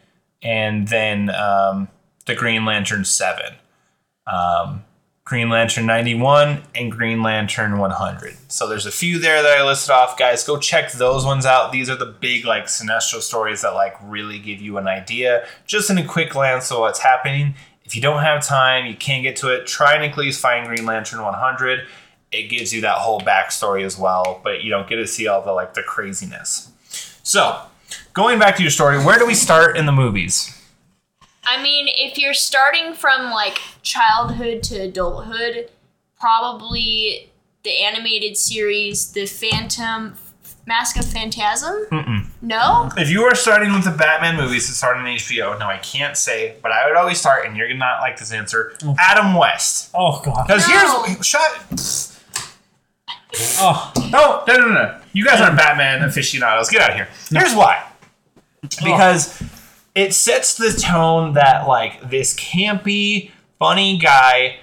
[0.43, 1.89] and then um,
[2.27, 3.55] the Green Lantern seven.
[4.27, 4.85] Um,
[5.25, 8.37] Green Lantern 91 and Green Lantern 100.
[8.49, 10.19] So there's a few there that I listed off.
[10.19, 11.73] Guys, go check those ones out.
[11.73, 15.89] These are the big like Sinestro stories that like really give you an idea just
[15.89, 17.55] in a quick glance of what's happening.
[17.87, 20.67] If you don't have time, you can't get to it, try and at least find
[20.67, 21.87] Green Lantern 100.
[22.31, 25.41] It gives you that whole backstory as well, but you don't get to see all
[25.41, 26.71] the like the craziness.
[27.35, 27.63] So,
[28.13, 30.57] going back to your story, where do we start in the movies?
[31.45, 35.69] I mean, if you're starting from like childhood to adulthood,
[36.21, 37.33] probably
[37.65, 40.15] the animated series, The Phantom
[40.65, 41.75] Mask of Phantasm?
[41.91, 42.27] Mm-mm.
[42.41, 42.89] No?
[42.97, 46.17] If you are starting with the Batman movies to start on HBO, no, I can't
[46.17, 48.75] say, but I would always start, and you're gonna not like this answer.
[48.79, 48.95] Mm.
[49.01, 50.47] Adam West, Oh God!
[50.47, 51.03] because No.
[51.03, 52.13] here's shut.
[53.59, 55.01] Oh, No, no, no, no.
[55.13, 56.71] You guys aren't Batman aficionados.
[56.71, 57.09] Get out of here.
[57.31, 57.85] Here's why.
[57.85, 58.69] Oh.
[58.83, 59.43] Because
[59.95, 64.59] it sets the tone that like this campy, funny guy,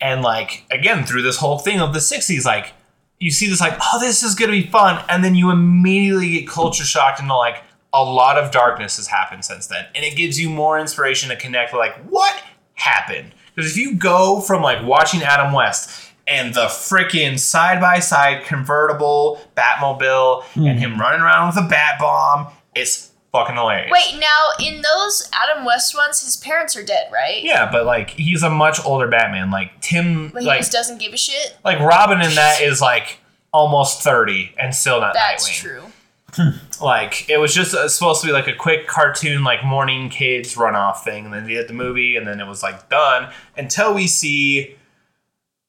[0.00, 2.72] and like again through this whole thing of the '60s, like
[3.18, 6.48] you see this like, oh, this is gonna be fun, and then you immediately get
[6.48, 7.62] culture shocked into like
[7.92, 11.36] a lot of darkness has happened since then, and it gives you more inspiration to
[11.36, 12.42] connect like what
[12.74, 13.32] happened.
[13.54, 18.44] Because if you go from like watching Adam West and the freaking side by side
[18.44, 23.90] convertible Batmobile and him running around with a bat bomb, it's fucking hilarious.
[23.92, 27.42] Wait, now in those Adam West ones, his parents are dead, right?
[27.42, 29.50] Yeah, but like he's a much older Batman.
[29.50, 31.56] Like Tim, But he like just doesn't give a shit?
[31.64, 33.18] like Robin in that is like
[33.52, 35.60] almost thirty and still not That's Nightwing.
[35.60, 35.82] true.
[36.82, 40.54] Like it was just uh, supposed to be like a quick cartoon, like morning kids
[40.56, 43.94] runoff thing, and then they did the movie, and then it was like done until
[43.94, 44.76] we see.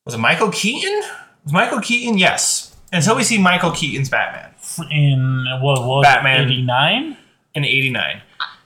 [0.07, 1.01] Was it Michael Keaton?
[1.43, 2.17] Was Michael Keaton?
[2.17, 2.73] Yes.
[2.93, 4.51] Until we see Michael Keaton's Batman
[4.89, 6.45] in what was Batman.
[6.45, 7.17] eighty nine?
[7.53, 8.21] in '89.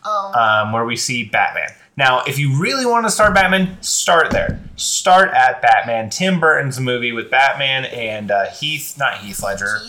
[0.05, 0.33] Oh.
[0.35, 1.69] um, where we see Batman.
[1.97, 4.61] Now, if you really want to start Batman, start there.
[4.75, 9.79] Start at Batman, Tim Burton's movie with Batman and uh, Heath, not Heath Ledger,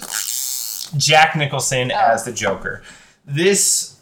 [0.97, 2.83] Jack Nicholson as the Joker.
[3.27, 4.01] This,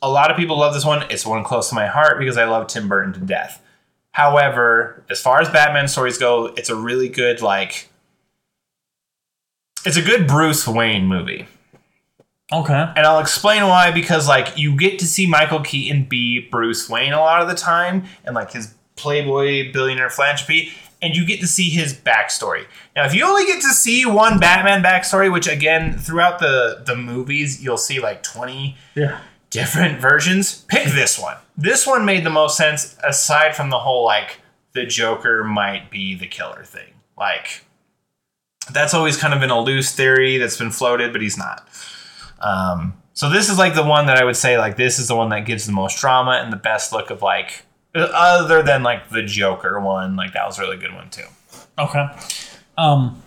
[0.00, 1.04] a lot of people love this one.
[1.10, 3.60] It's one close to my heart because I love Tim Burton to death.
[4.20, 7.88] However, as far as Batman stories go, it's a really good like.
[9.86, 11.46] It's a good Bruce Wayne movie.
[12.52, 12.92] Okay.
[12.96, 17.14] And I'll explain why because like you get to see Michael Keaton be Bruce Wayne
[17.14, 21.46] a lot of the time and like his playboy billionaire philanthropy and you get to
[21.46, 22.66] see his backstory.
[22.94, 26.94] Now if you only get to see one Batman backstory, which again throughout the the
[26.94, 29.20] movies you'll see like 20 Yeah.
[29.50, 31.36] Different versions, pick this one.
[31.56, 34.40] This one made the most sense aside from the whole like
[34.72, 36.94] the Joker might be the killer thing.
[37.18, 37.64] Like
[38.72, 41.68] that's always kind of been a loose theory that's been floated, but he's not.
[42.40, 45.16] Um, so this is like the one that I would say like this is the
[45.16, 49.10] one that gives the most drama and the best look of like other than like
[49.10, 51.26] the Joker one, like that was a really good one too.
[51.78, 52.06] Okay.
[52.78, 53.22] Um.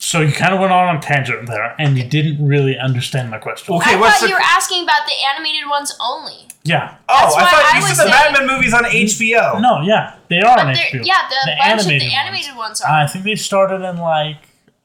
[0.00, 3.38] So you kind of went on a tangent there, and you didn't really understand my
[3.38, 3.74] question.
[3.76, 6.48] Okay, I what's thought the you were asking about the animated ones only.
[6.64, 6.96] Yeah.
[7.08, 9.60] Oh, That's I why thought I you was said the saying- Batman movies on HBO.
[9.60, 10.92] No, yeah, they are on But HBO.
[10.92, 12.26] they're- yeah, the, The bunch animated of the ones.
[12.26, 12.90] animated ones are.
[13.02, 14.36] I think they started in like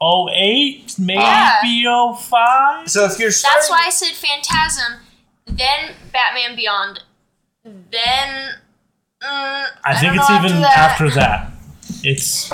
[0.02, 1.62] 08, maybe Yeah.
[2.16, 2.90] 05.
[2.90, 5.00] So if you're That's why I said Phantasm,
[5.48, 7.04] then Batman Beyond,
[7.66, 8.54] then.
[9.22, 10.78] Mm, I, I think don't it's know even that.
[10.78, 11.52] after that.
[12.04, 12.50] It's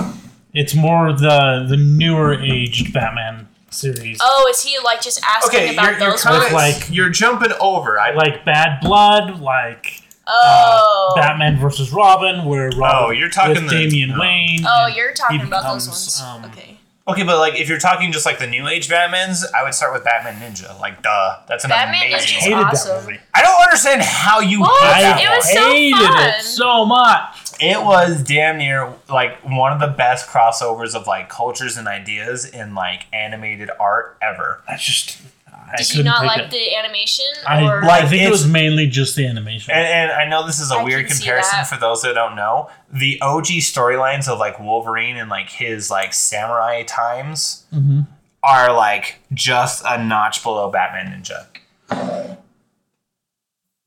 [0.55, 5.73] it's more the the newer aged Batman series, Oh, is he like just asking Okay,
[5.73, 6.47] about you're, you're those kind ones?
[6.47, 7.99] of Like- like you're jumping over.
[7.99, 13.69] I like Bad Blood, like oh, Batman versus Robin, where Robin Oh, you're talking with
[13.69, 14.19] the- Damian no.
[14.19, 14.65] Wayne.
[14.67, 16.21] oh, and you're talking he about those ones.
[16.21, 16.71] um, okay,
[17.07, 19.93] Okay, but like if you're talking just like the new age Batmans, I would start
[19.93, 20.79] with Batman Ninja.
[20.79, 22.17] Like, duh, that's an Batman amazing.
[22.17, 22.65] Ninja's hated one.
[22.65, 22.95] awesome.
[22.97, 23.19] that movie.
[23.35, 24.93] I don't understand how you What?
[24.95, 25.37] hate that It one.
[25.37, 26.29] was so hated fun.
[26.29, 27.44] it so much.
[27.59, 32.45] It was damn near like one of the best crossovers of like cultures and ideas
[32.45, 34.61] in like animated art ever.
[34.67, 36.51] I just I did you couldn't not take like it.
[36.51, 37.25] the animation?
[37.47, 39.73] I, or I think it was mainly just the animation.
[39.73, 42.69] And, and I know this is a I weird comparison for those that don't know.
[42.93, 48.01] The OG storylines of like Wolverine and like his like samurai times Mm-hmm.
[48.43, 51.47] are like just a notch below Batman Ninja.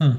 [0.01, 0.19] Hmm.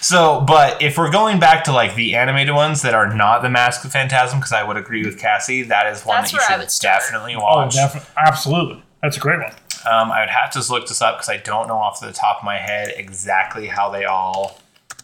[0.00, 3.50] So, but if we're going back to like the animated ones that are not the
[3.50, 6.42] Mask of Phantasm, because I would agree with Cassie, that is one That's that you
[6.48, 7.00] should would start.
[7.00, 7.74] definitely oh, watch.
[7.74, 9.52] definitely, absolutely, that's a great one.
[9.90, 12.38] Um, I would have to look this up because I don't know off the top
[12.38, 14.60] of my head exactly how they all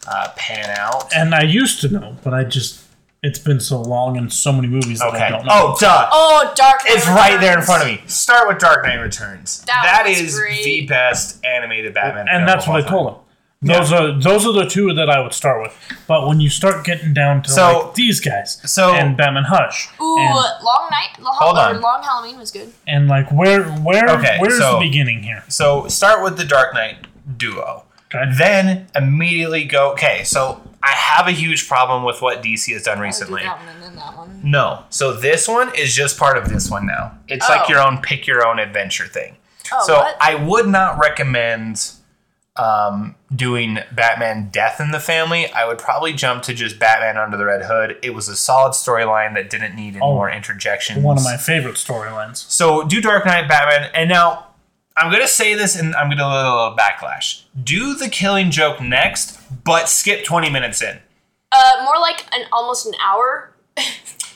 [0.07, 1.15] uh, pan out.
[1.15, 2.85] And I used to know, but I just
[3.23, 5.53] it's been so long and so many movies that I don't know.
[5.53, 6.09] Oh, duh.
[6.13, 6.83] oh, Dark.
[6.85, 8.03] Knight It's right there in front of me.
[8.07, 9.63] Start with Dark Knight Returns.
[9.63, 10.63] That that was is great.
[10.65, 12.27] the best animated Batman.
[12.27, 13.21] film and that's of what I told him.
[13.65, 15.75] Those are those are the two that I would start with.
[16.07, 19.89] But when you start getting down to So- like these guys so- and Batman Hush,
[20.01, 21.19] Ooh, and, uh, Long Night.
[21.21, 21.81] Long, Hold on.
[21.81, 22.73] Long Halloween was good.
[22.87, 25.45] and like where where Okay, where's so- the beginning here?
[25.49, 27.07] So start with the Dark Knight
[27.39, 27.85] duo.
[28.15, 28.31] Okay.
[28.37, 29.91] Then immediately go.
[29.93, 33.41] Okay, so I have a huge problem with what DC has done recently.
[33.41, 34.41] Do that one and then that one.
[34.45, 37.13] No, so this one is just part of this one now.
[37.29, 37.53] It's Oh.
[37.55, 39.37] like your own pick your own adventure thing.
[39.73, 40.17] Oh, so what?
[40.21, 41.91] I would not recommend
[42.57, 45.51] um, doing Batman Death in the Family.
[45.53, 47.97] I would probably jump to just Batman Under the Red Hood.
[48.03, 51.03] It was a solid storyline that didn't need any Oh, more interjections.
[51.03, 52.37] One of my favorite storylines.
[52.51, 54.47] So do Dark Knight Batman, and now
[54.97, 57.43] I'm gonna say this, and I'm gonna get a little backlash.
[57.63, 60.99] Do the Killing Joke next, but skip 20 minutes in.
[61.51, 63.53] Uh, more like an almost an hour.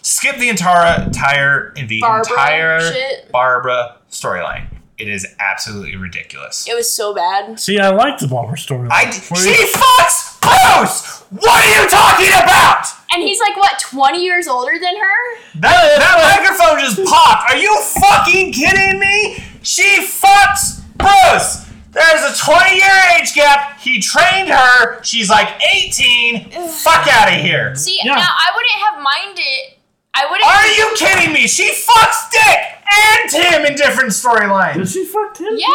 [0.03, 3.31] Skip the entire entire the Barbara entire shit.
[3.31, 4.67] Barbara storyline.
[4.99, 6.67] It is absolutely ridiculous.
[6.69, 7.59] It was so bad.
[7.61, 8.91] See, I like the Barbara storyline.
[8.91, 11.23] I d- she you- fucks Bruce.
[11.31, 12.85] What are you talking about?
[13.13, 15.17] And he's like what, twenty years older than her?
[15.61, 17.51] That, that microphone just popped.
[17.51, 19.43] Are you fucking kidding me?
[19.63, 21.67] She fucks Bruce.
[21.91, 23.79] There's a 20 year age gap.
[23.81, 25.03] He trained her.
[25.03, 26.51] She's like 18.
[26.69, 27.75] Fuck out of here.
[27.75, 28.15] See, Yeah.
[28.15, 29.75] now I wouldn't have minded.
[30.15, 30.47] I wouldn't.
[30.47, 31.47] Are you kidding me?
[31.49, 34.75] She fucks Dick and Tim in different storylines.
[34.75, 35.49] Did she fuck Tim?
[35.57, 35.67] Yeah.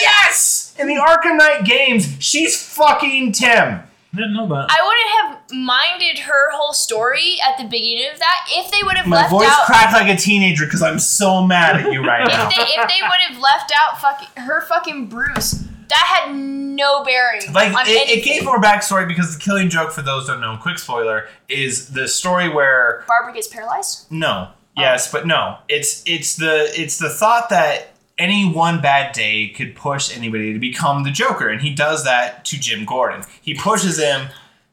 [0.00, 0.74] Yes!
[0.78, 3.80] In the Arkham Knight games, she's fucking Tim.
[4.12, 4.66] Didn't know that.
[4.68, 8.96] I wouldn't have minded her whole story at the beginning of that if they would
[8.96, 9.30] have left out.
[9.32, 9.66] My left voice out.
[9.66, 12.48] cracked like a teenager because I'm so mad at you right now.
[12.48, 17.04] if they if they would have left out fucking her fucking Bruce, that had no
[17.04, 18.24] bearing Like on it, it anything.
[18.32, 21.90] gave more backstory because the Killing Joke, for those who don't know, quick spoiler, is
[21.90, 24.10] the story where Barbara gets paralyzed.
[24.10, 24.48] no,
[24.80, 29.74] yes, but no, it's it's the it's the thought that any one bad day could
[29.74, 33.24] push anybody to become the Joker, and he does that to Jim Gordon.
[33.40, 34.28] He pushes him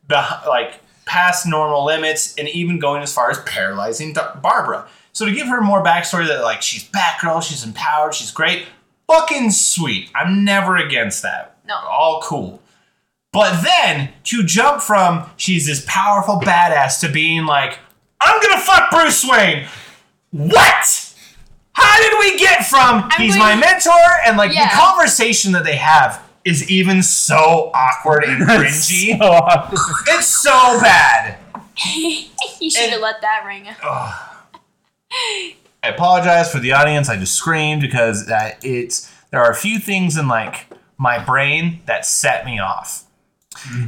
[0.07, 4.87] beh- like past normal limits, and even going as far as paralyzing Barbara.
[5.13, 8.65] So to give her more backstory that like she's Batgirl, she's empowered, she's great,
[9.07, 10.11] fucking sweet.
[10.13, 11.57] I'm never against that.
[11.67, 11.75] No.
[11.75, 12.61] all cool.
[13.33, 17.79] But then to jump from she's this powerful badass to being like,
[18.21, 19.67] I'm gonna fuck Bruce Wayne.
[20.31, 21.13] What?
[21.73, 23.91] How did we get from he's going- my mentor
[24.25, 24.69] and like Yeah.
[24.69, 29.17] the conversation that they have is even so awkward and cringy.
[29.19, 29.79] So awkward.
[30.07, 31.37] it's so bad.
[32.59, 33.67] you should have let that ring.
[35.83, 37.09] I apologize for the audience.
[37.09, 40.67] I just screamed because that it's there are a few things in like
[40.97, 43.03] my brain that set me off.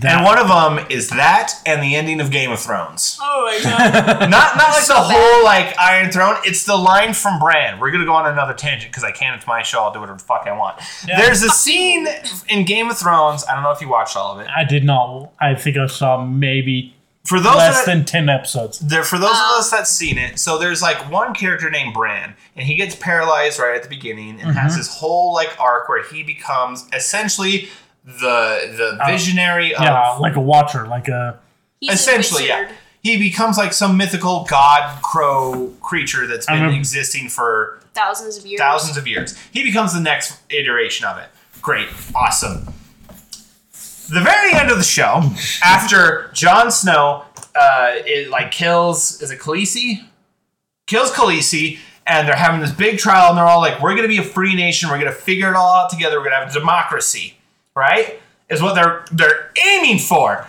[0.04, 3.18] And one of them is that and the ending of Game of Thrones.
[3.22, 4.20] Oh my god.
[4.30, 5.12] Not not like So the bad.
[5.12, 6.36] whole like Iron Throne.
[6.44, 7.80] It's the line from Bran.
[7.80, 9.34] We're gonna go on another tangent because I can.
[9.36, 9.82] It's my show.
[9.84, 10.80] I'll do whatever the fuck I want.
[11.06, 12.08] There's a scene
[12.50, 13.44] in Game of Thrones.
[13.50, 14.48] I don't know if you watched all of it.
[14.56, 15.32] I did not.
[15.40, 16.96] I think I saw maybe
[17.26, 18.80] For those less that, than ten episodes.
[18.80, 21.94] there for those Um, of us that's seen it, so there's like one character named
[21.94, 25.88] Bran, and he gets paralyzed right at the beginning, and has this whole like arc
[25.90, 27.70] where he becomes essentially
[28.06, 31.40] the the visionary of Yeah, like a watcher, like a
[31.80, 32.72] He's a essentially yeah.
[33.02, 38.46] He becomes like some mythical god crow creature that's been remember- existing for Thousands of
[38.46, 38.60] years.
[38.60, 39.38] thousands of years.
[39.52, 41.28] He becomes the next iteration of it.
[41.62, 42.66] Great, awesome.
[44.10, 45.22] The very end of the show,
[45.64, 47.26] after Jon Snow,
[47.56, 50.04] uh, it like kills is it Khaleesi?
[50.88, 51.78] Kills Khaleesi,
[52.08, 54.56] and they're having this big trial, and they're all like, "We're gonna be a free
[54.56, 54.90] nation.
[54.90, 56.18] We're gonna figure it all out together.
[56.20, 57.38] We're gonna have a democracy."
[57.76, 58.20] Right?
[58.50, 60.48] Is what they're they're aiming for.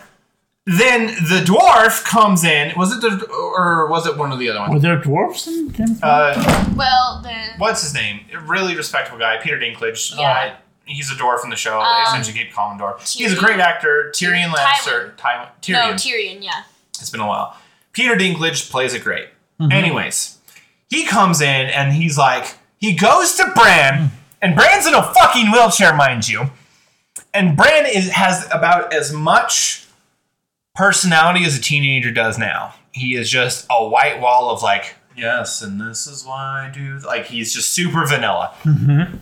[0.67, 2.73] Then the dwarf comes in.
[2.79, 4.73] Was it the or was it one of the other ones?
[4.75, 5.99] were there dwarfs in Game?
[6.03, 6.35] Uh,
[6.77, 8.21] Well, the what's his name?
[8.33, 10.17] A really respectable guy, Peter Dinklage.
[10.19, 10.31] Yeah.
[10.31, 10.55] Uh,
[10.85, 11.79] he's a dwarf in the show.
[11.79, 13.01] they Um, essentially keep calling him dwarf.
[13.17, 14.11] He's a great actor.
[14.15, 15.17] Tyrion Lannister.
[15.17, 15.73] Ty- Tyrion.
[15.89, 16.43] no Tyrion.
[16.43, 16.63] Yeah.
[16.99, 17.57] it's been a while.
[17.93, 19.29] Peter Dinklage plays it great.
[19.71, 20.39] Anyways,
[20.89, 24.11] he comes in and he's like, he goes to Bran,
[24.41, 26.51] and Bran's in a fucking wheelchair, mind you.
[27.33, 29.87] And Bran is has about as much
[30.75, 32.75] personality as a teenager does now.
[32.93, 36.99] He is just a white wall of like, yes, and this is why I do.
[36.99, 38.55] Like he's just super vanilla.
[38.63, 39.17] Mm-hmm.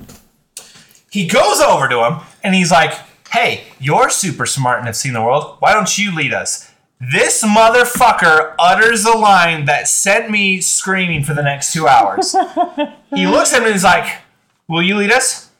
[1.10, 2.92] He goes over to him and he's like,
[3.30, 5.56] "Hey, you're super smart and have seen the world.
[5.60, 11.32] Why don't you lead us?" This motherfucker utters a line that sent me screaming for
[11.32, 12.32] the next two hours.
[13.14, 14.22] he looks at him and he's like,
[14.66, 15.50] "Will you lead us?"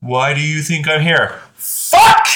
[0.00, 1.40] Why do you think I'm here?
[1.62, 2.26] Fuck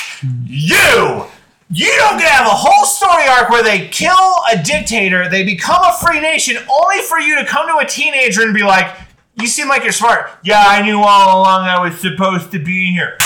[0.45, 1.27] you!
[1.69, 5.43] You don't get to have a whole story arc where they kill a dictator, they
[5.43, 8.97] become a free nation, only for you to come to a teenager and be like,
[9.35, 10.31] You seem like you're smart.
[10.45, 13.19] Yeah, I knew all along I was supposed to be here.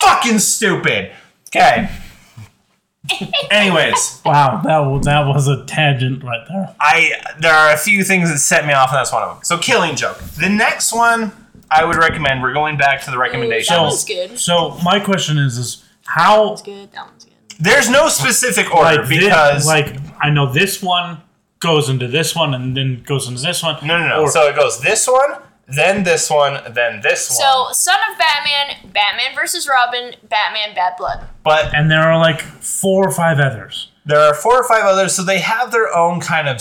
[0.00, 1.10] Fucking stupid.
[1.48, 1.90] Okay.
[3.50, 6.74] Anyways, wow, that was, that was a tangent right there.
[6.80, 9.44] I there are a few things that set me off, and that's one of them.
[9.44, 10.18] So, Killing Joke.
[10.18, 11.32] The next one
[11.70, 12.42] I would recommend.
[12.42, 13.74] We're going back to the Ooh, recommendation.
[13.76, 14.38] that was good.
[14.38, 16.92] So my question is, is how That's good.
[16.92, 17.32] That one's good.
[17.58, 21.22] There's no specific order like thi- because like I know this one
[21.58, 23.76] goes into this one and then goes into this one.
[23.86, 24.20] no, no, no.
[24.22, 25.36] Or- so it goes this one,
[25.66, 27.38] then this one, then this one.
[27.38, 31.26] So, Son of Batman, Batman versus Robin, Batman, Bad Blood.
[31.42, 33.90] but and there are like four or five others.
[34.04, 36.60] there are four or five others, so they have their own kind of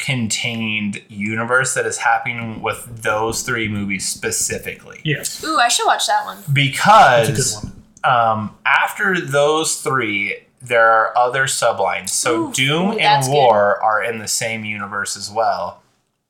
[0.00, 5.00] sub-contained universe that is happening with those three movies specifically.
[5.04, 6.38] Yes, Ooh, I should watch that one.
[6.52, 7.74] Because it's a good
[8.04, 8.14] one.
[8.14, 12.10] um, after those three, there are other sublines.
[12.10, 13.34] So Ooh, Doom ooh, and that's good.
[13.34, 15.82] War are in the same universe as well.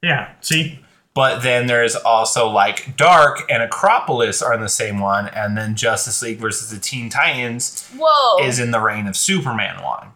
[0.03, 0.81] Yeah, see,
[1.13, 5.75] But then there's also like Dark and Apokolips are in the same one, and then
[5.75, 8.43] Justice League versus the Teen Titans Whoa.
[8.43, 10.09] is in the Reign of Superman one.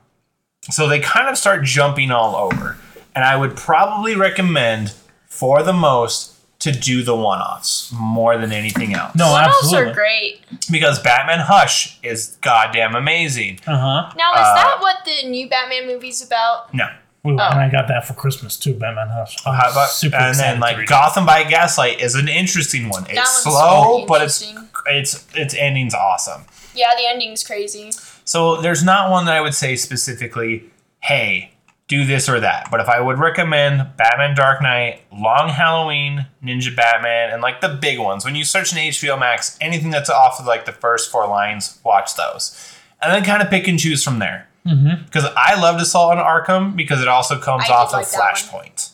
[0.70, 2.78] So they kind of start jumping all over.
[3.14, 4.92] And I would probably recommend,
[5.26, 9.14] for the most, to do the one offs more than anything else.
[9.14, 9.90] no, One-offs absolutely.
[9.90, 10.40] are great.
[10.70, 13.60] Because Batman Hush is goddamn amazing.
[13.66, 14.12] Uh huh.
[14.16, 16.72] Now, is Uh, that what the new Batman movie's about?
[16.72, 16.88] No.
[17.26, 17.44] And Oh.
[17.44, 19.36] I got that for Christmas too, Batman Hush.
[19.46, 20.88] I'm How about, super and excited then to like read it.
[20.88, 23.04] Gotham by Gaslight is an interesting one.
[23.08, 24.70] It's one's slow, pretty but it's interesting.
[24.88, 26.44] it's its ending's awesome.
[26.74, 27.92] Yeah, the ending's crazy.
[28.26, 30.64] So there's not one that I would say specifically,
[31.00, 31.53] hey,
[31.88, 32.68] do this or that.
[32.70, 37.68] But if I would recommend Batman Dark Knight, Long Halloween, Ninja Batman, and like the
[37.68, 41.10] big ones, when you search in HBO Max, anything that's off of like the first
[41.10, 42.74] four lines, watch those.
[43.02, 44.48] And then kind of pick and choose from there.
[44.66, 45.04] Mm-hmm.
[45.04, 48.34] Because I loved Assault on Arkham because it also comes I off like of that.
[48.34, 48.92] Flashpoint.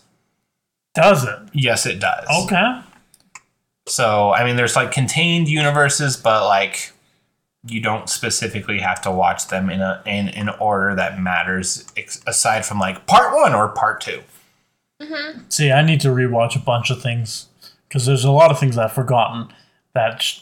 [0.95, 1.39] Does it?
[1.53, 2.27] Yes, it does.
[2.45, 2.81] Okay.
[3.87, 6.93] So, I mean, there's like contained universes, but like
[7.66, 12.23] you don't specifically have to watch them in a in an order that matters, ex-
[12.27, 14.23] aside from like part one or part two.
[15.49, 17.47] See, I need to rewatch a bunch of things
[17.89, 19.49] because there's a lot of things I've forgotten.
[19.95, 20.41] That sh-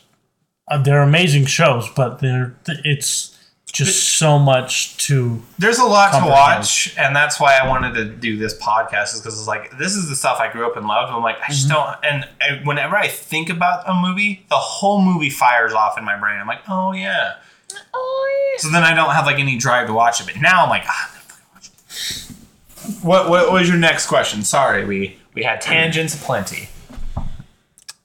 [0.70, 3.38] uh, they're amazing shows, but they're it's
[3.84, 5.40] just so much to.
[5.59, 9.20] There's a lot to watch, and that's why I wanted to do this podcast, is
[9.20, 11.12] because it's like this is the stuff I grew up and loved.
[11.12, 11.96] I'm like, I just don't.
[12.02, 16.18] And I, whenever I think about a movie, the whole movie fires off in my
[16.18, 16.40] brain.
[16.40, 17.34] I'm like, oh yeah.
[17.94, 20.26] Oh, yeah So then I don't have like any drive to watch it.
[20.26, 23.05] But now I'm like, ah, I'm gonna watch it.
[23.05, 24.42] What, what was your next question?
[24.42, 26.68] Sorry, we we had tangents aplenty.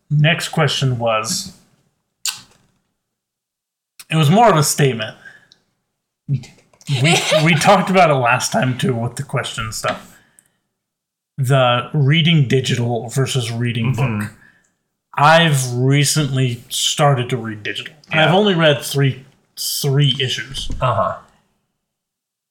[0.10, 1.58] Next question was.
[4.12, 5.18] It was more of a statement.
[6.28, 6.42] We
[7.44, 10.20] we talked about it last time too with the question stuff.
[11.38, 14.32] The reading digital versus reading book.
[15.16, 17.94] I've recently started to read digital.
[18.12, 19.26] And I've only read three
[19.58, 20.70] three issues.
[20.82, 21.18] Uh huh.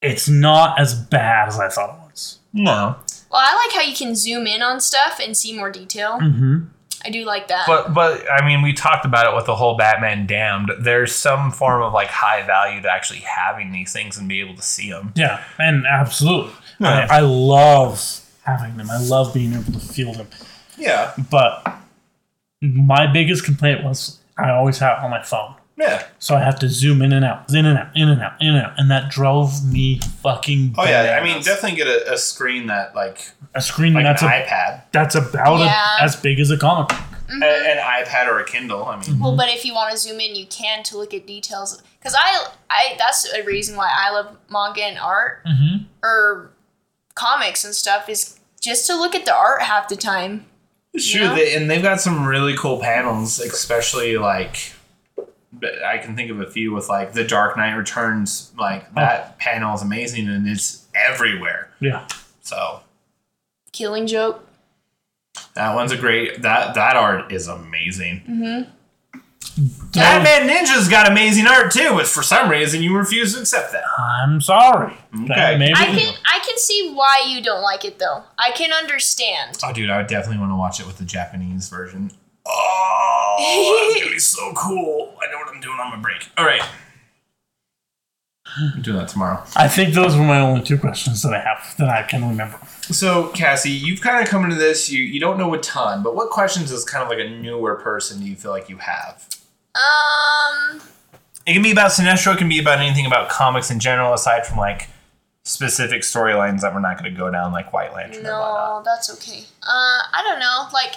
[0.00, 2.38] It's not as bad as I thought it was.
[2.52, 2.96] No,
[3.30, 6.18] Well, I like how you can zoom in on stuff and see more detail.
[6.20, 6.66] Mm-hmm.
[7.04, 7.66] I do like that.
[7.66, 10.70] but but I mean, we talked about it with the whole Batman Damned.
[10.80, 14.54] There's some form of like high value to actually having these things and be able
[14.54, 15.12] to see them.
[15.16, 16.52] Yeah, and absolutely.
[16.78, 17.06] Yeah.
[17.10, 18.90] I, I love having them.
[18.90, 20.28] I love being able to feel them.
[20.78, 21.76] Yeah, But
[22.60, 25.54] my biggest complaint was I always have it on my phone.
[25.82, 26.06] Yeah.
[26.18, 28.48] So I have to zoom in and out, in and out, in and out, in
[28.54, 28.72] and out.
[28.78, 31.16] And that drove me fucking Oh yeah.
[31.20, 31.46] I mean, bananas.
[31.46, 35.14] definitely get a, a screen that like a screen like that's an a, iPad, that's
[35.14, 35.96] about a- Yeah.
[36.00, 36.98] as big as a comic book.
[37.42, 38.84] A- an iPad or a Kindle.
[38.84, 41.26] I mean, well, but if you want to zoom in, you can to look at
[41.26, 41.82] details.
[41.98, 45.84] Because I, I, that's a reason why I love manga and art Mm-hmm.
[46.02, 46.50] or
[47.14, 50.46] comics and stuff is just to look at the art half the time.
[50.98, 51.34] Sure, Yeah.
[51.34, 54.71] they, and they've got some really cool panels, especially like but
[55.84, 58.52] I can think of a few with like the Dark Knight Returns.
[58.58, 61.70] Like that panel is amazing and it's everywhere.
[61.80, 62.06] Yeah.
[62.40, 62.80] So
[63.72, 64.46] Killing Joke.
[65.54, 66.42] that one's a great.
[66.42, 68.22] That that art is amazing.
[68.28, 68.70] Mm-hmm.
[69.92, 73.84] Batman Ninja's got amazing art too, but for some reason you refuse to accept that.
[73.98, 74.94] I'm sorry.
[75.14, 75.58] Okay.
[75.58, 75.74] Maybe.
[75.74, 78.22] I can I can see why you don't like it though.
[78.38, 79.58] I can understand.
[79.62, 82.10] Oh, dude, I would definitely want to watch it with the Japanese version.
[82.46, 83.36] Oh,
[83.94, 85.14] that's gonna be so cool!
[85.22, 86.28] I know what I'm doing on my break.
[86.36, 86.62] All right,
[88.56, 89.42] I'm doing that tomorrow.
[89.56, 92.58] I think those were my only two questions that I have that I can remember.
[92.90, 94.90] So, Cassie, you've kind of come into this.
[94.90, 97.76] You you don't know a ton, but what questions as kind of like a newer
[97.76, 99.26] person do you feel like you have?
[99.74, 100.80] Um,
[101.46, 102.34] It can be about Sinestro.
[102.34, 104.88] It can be about anything about comics in general, aside from like
[105.44, 108.84] specific storylines that we're not going to go down, like White Lantern and whatnot.
[108.84, 109.44] no, that's okay.
[109.62, 110.68] Uh, I don't know.
[110.74, 110.96] Like,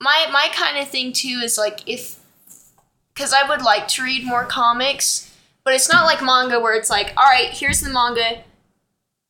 [0.00, 2.16] my my kind of thing too is like if,
[3.14, 5.34] because I would like to read more comics,
[5.64, 8.42] but it's not like manga where it's like, all right, here's the manga,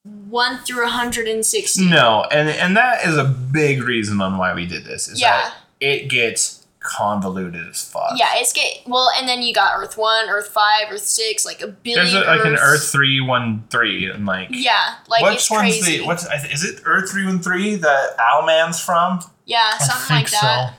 [0.05, 1.89] one through 160.
[1.89, 5.09] No, and and that is a big reason on why we did this.
[5.09, 5.31] Is Yeah.
[5.40, 8.12] that it gets convoluted as fuck.
[8.16, 11.60] Yeah, it's get well, and then you got Earth One, Earth Five, Earth Six, like
[11.62, 12.05] a billion.
[12.05, 15.80] There's a, like an Earth three one three and like Yeah, like which it's one's
[15.80, 15.98] crazy.
[15.98, 19.20] the what's is it Earth three one three that Owlman's from?
[19.44, 20.74] yeah, I something think like that.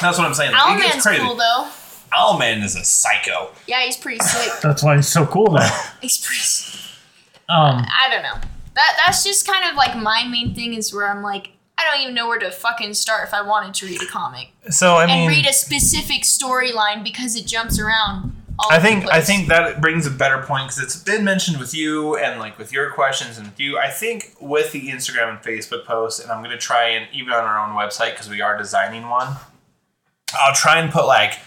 [0.00, 0.52] That's what I'm saying.
[0.52, 1.22] Like, it gets Owlman's crazy.
[1.22, 1.68] cool though.
[2.16, 3.50] Owlman is a psycho.
[3.66, 4.52] Yeah, he's pretty sick.
[4.62, 5.68] That's why he's so cool though.
[6.00, 6.40] he's pretty.
[6.40, 6.80] Sick.
[7.50, 8.34] Um, I don't know.
[8.74, 12.02] That that's just kind of like my main thing is where I'm like, I don't
[12.02, 15.04] even know where to fucking start if I wanted to read a comic So I
[15.04, 18.34] and mean, read a specific storyline because it jumps around.
[18.58, 21.24] All I over the think I think that brings a better point because it's been
[21.24, 23.78] mentioned with you and like with your questions and with you.
[23.78, 27.44] I think with the Instagram and Facebook posts, and I'm gonna try and even on
[27.44, 29.36] our own website because we are designing one.
[30.34, 31.38] I'll try and put like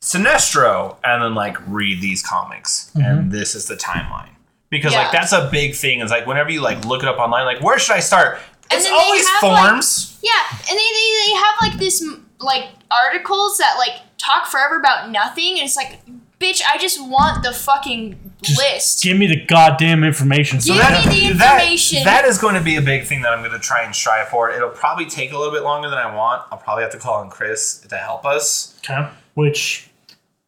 [0.00, 3.30] Sinestro and then like read these comics and mm-hmm.
[3.30, 4.30] this is the timeline
[4.70, 6.00] because like that's a big thing.
[6.00, 8.38] Is like whenever you like look it up online, like where should I start?
[8.70, 10.18] It's then they always have, like- forms.
[10.22, 12.04] Yeah, and they, they, they have like this
[12.40, 16.00] like articles that like talk forever about nothing, and it's like,
[16.40, 19.02] bitch, I just want the fucking list.
[19.02, 20.60] give me the goddamn information.
[20.60, 22.04] So Give that, me the that- information.
[22.04, 24.28] that is going to be a big thing that I'm going to try and strive
[24.28, 24.50] for.
[24.50, 26.42] It'll probably take a little bit longer than I want.
[26.52, 28.78] I'll probably have to call on Chris to help us.
[28.84, 29.88] okay, which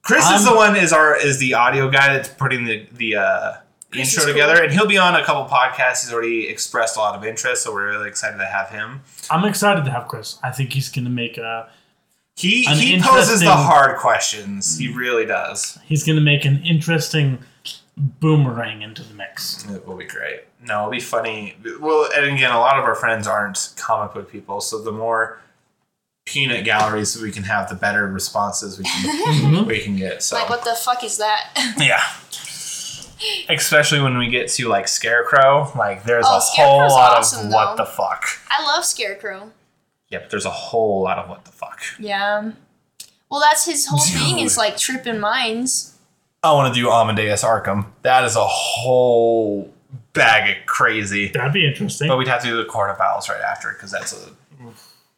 [0.02, 3.52] Chris is the one is our is the audio guy that's putting the the uh,
[3.90, 4.64] Chris intro is together, cool.
[4.64, 6.04] and he'll be on a couple podcasts.
[6.04, 9.02] He's already expressed a lot of interest, so we're really excited to have him.
[9.30, 10.38] I'm excited to have Chris.
[10.42, 11.68] I think he's gonna make a
[12.36, 14.78] He An he poses the hard questions.
[14.78, 15.78] He really does.
[15.84, 17.40] He's going to make an interesting
[17.96, 19.68] boomerang into the mix.
[19.68, 20.44] It will be great.
[20.66, 21.56] No, it'll be funny.
[21.80, 25.40] Well, and again, a lot of our friends aren't comic book people, so the more
[26.24, 30.22] peanut galleries we can have, the better responses we can we can get.
[30.22, 31.74] So Like, what the fuck is that?
[31.78, 32.00] yeah.
[33.48, 37.52] Especially when we get to like Scarecrow, like there's Oh, a whole lot awesome, of
[37.52, 37.84] what though.
[37.84, 38.24] the fuck.
[38.50, 39.52] I love Scarecrow.
[40.08, 41.80] Yep, there's a whole lot of what the fuck.
[41.98, 42.52] Yeah.
[43.30, 45.96] Well, that's his whole thing is like tripping minds.
[46.42, 47.86] I want to do Amadeus Arkham.
[48.02, 49.72] That is a whole
[50.14, 51.28] bag of crazy.
[51.28, 52.08] That'd be interesting.
[52.08, 54.30] But we'd have to do the Court of Owls right after because that's a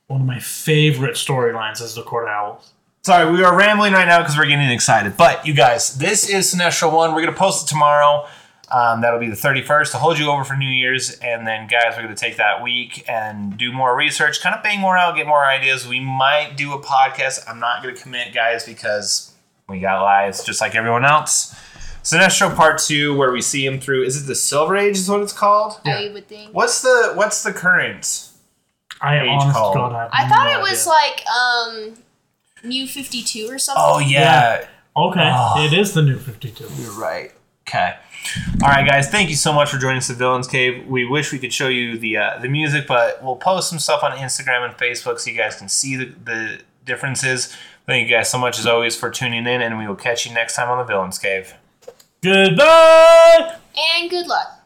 [0.09, 2.73] One of my favorite storylines is the Court of Owls.
[3.05, 5.17] Sorry, we are rambling right now because we're getting excited.
[5.17, 7.13] But you guys, this is Sinestro One.
[7.17, 8.29] We're gonna post it tomorrow.
[8.71, 11.95] Um, that'll be the 31st to hold you over for New Year's, and then guys,
[11.97, 15.27] we're gonna take that week and do more research, kind of bang more out, get
[15.27, 15.85] more ideas.
[15.87, 17.41] We might do a podcast.
[17.49, 19.33] I'm not gonna commit, guys, because
[19.69, 21.57] we got lives just like everyone else.
[22.05, 24.05] Sinestro Part Two, where we see him through.
[24.05, 24.97] Is it the Silver Age?
[24.97, 25.81] Is what it's called?
[25.85, 26.55] I would think.
[26.55, 28.29] What's the What's the current?
[29.01, 29.75] I Age called.
[29.75, 30.63] God have I no thought it idea.
[30.63, 31.95] was like um,
[32.63, 33.83] New Fifty Two or something.
[33.87, 34.67] Oh yeah.
[34.97, 35.65] Okay, Oh.
[35.65, 36.69] it is the new 52.
[36.79, 37.33] You're right.
[37.67, 37.95] Okay.
[38.63, 39.09] All right, guys.
[39.09, 40.87] Thank you so much for joining us at Villains Cave.
[40.87, 44.03] We wish we could show you the uh, the music, but we'll post some stuff
[44.05, 47.57] on Instagram and Facebook so you guys can see the, the differences.
[47.87, 50.33] Thank you guys so much as always for tuning in, and we will catch you
[50.35, 51.55] next time on the Villains Cave.
[52.23, 53.57] Goodbye!
[53.99, 54.62] And good luck.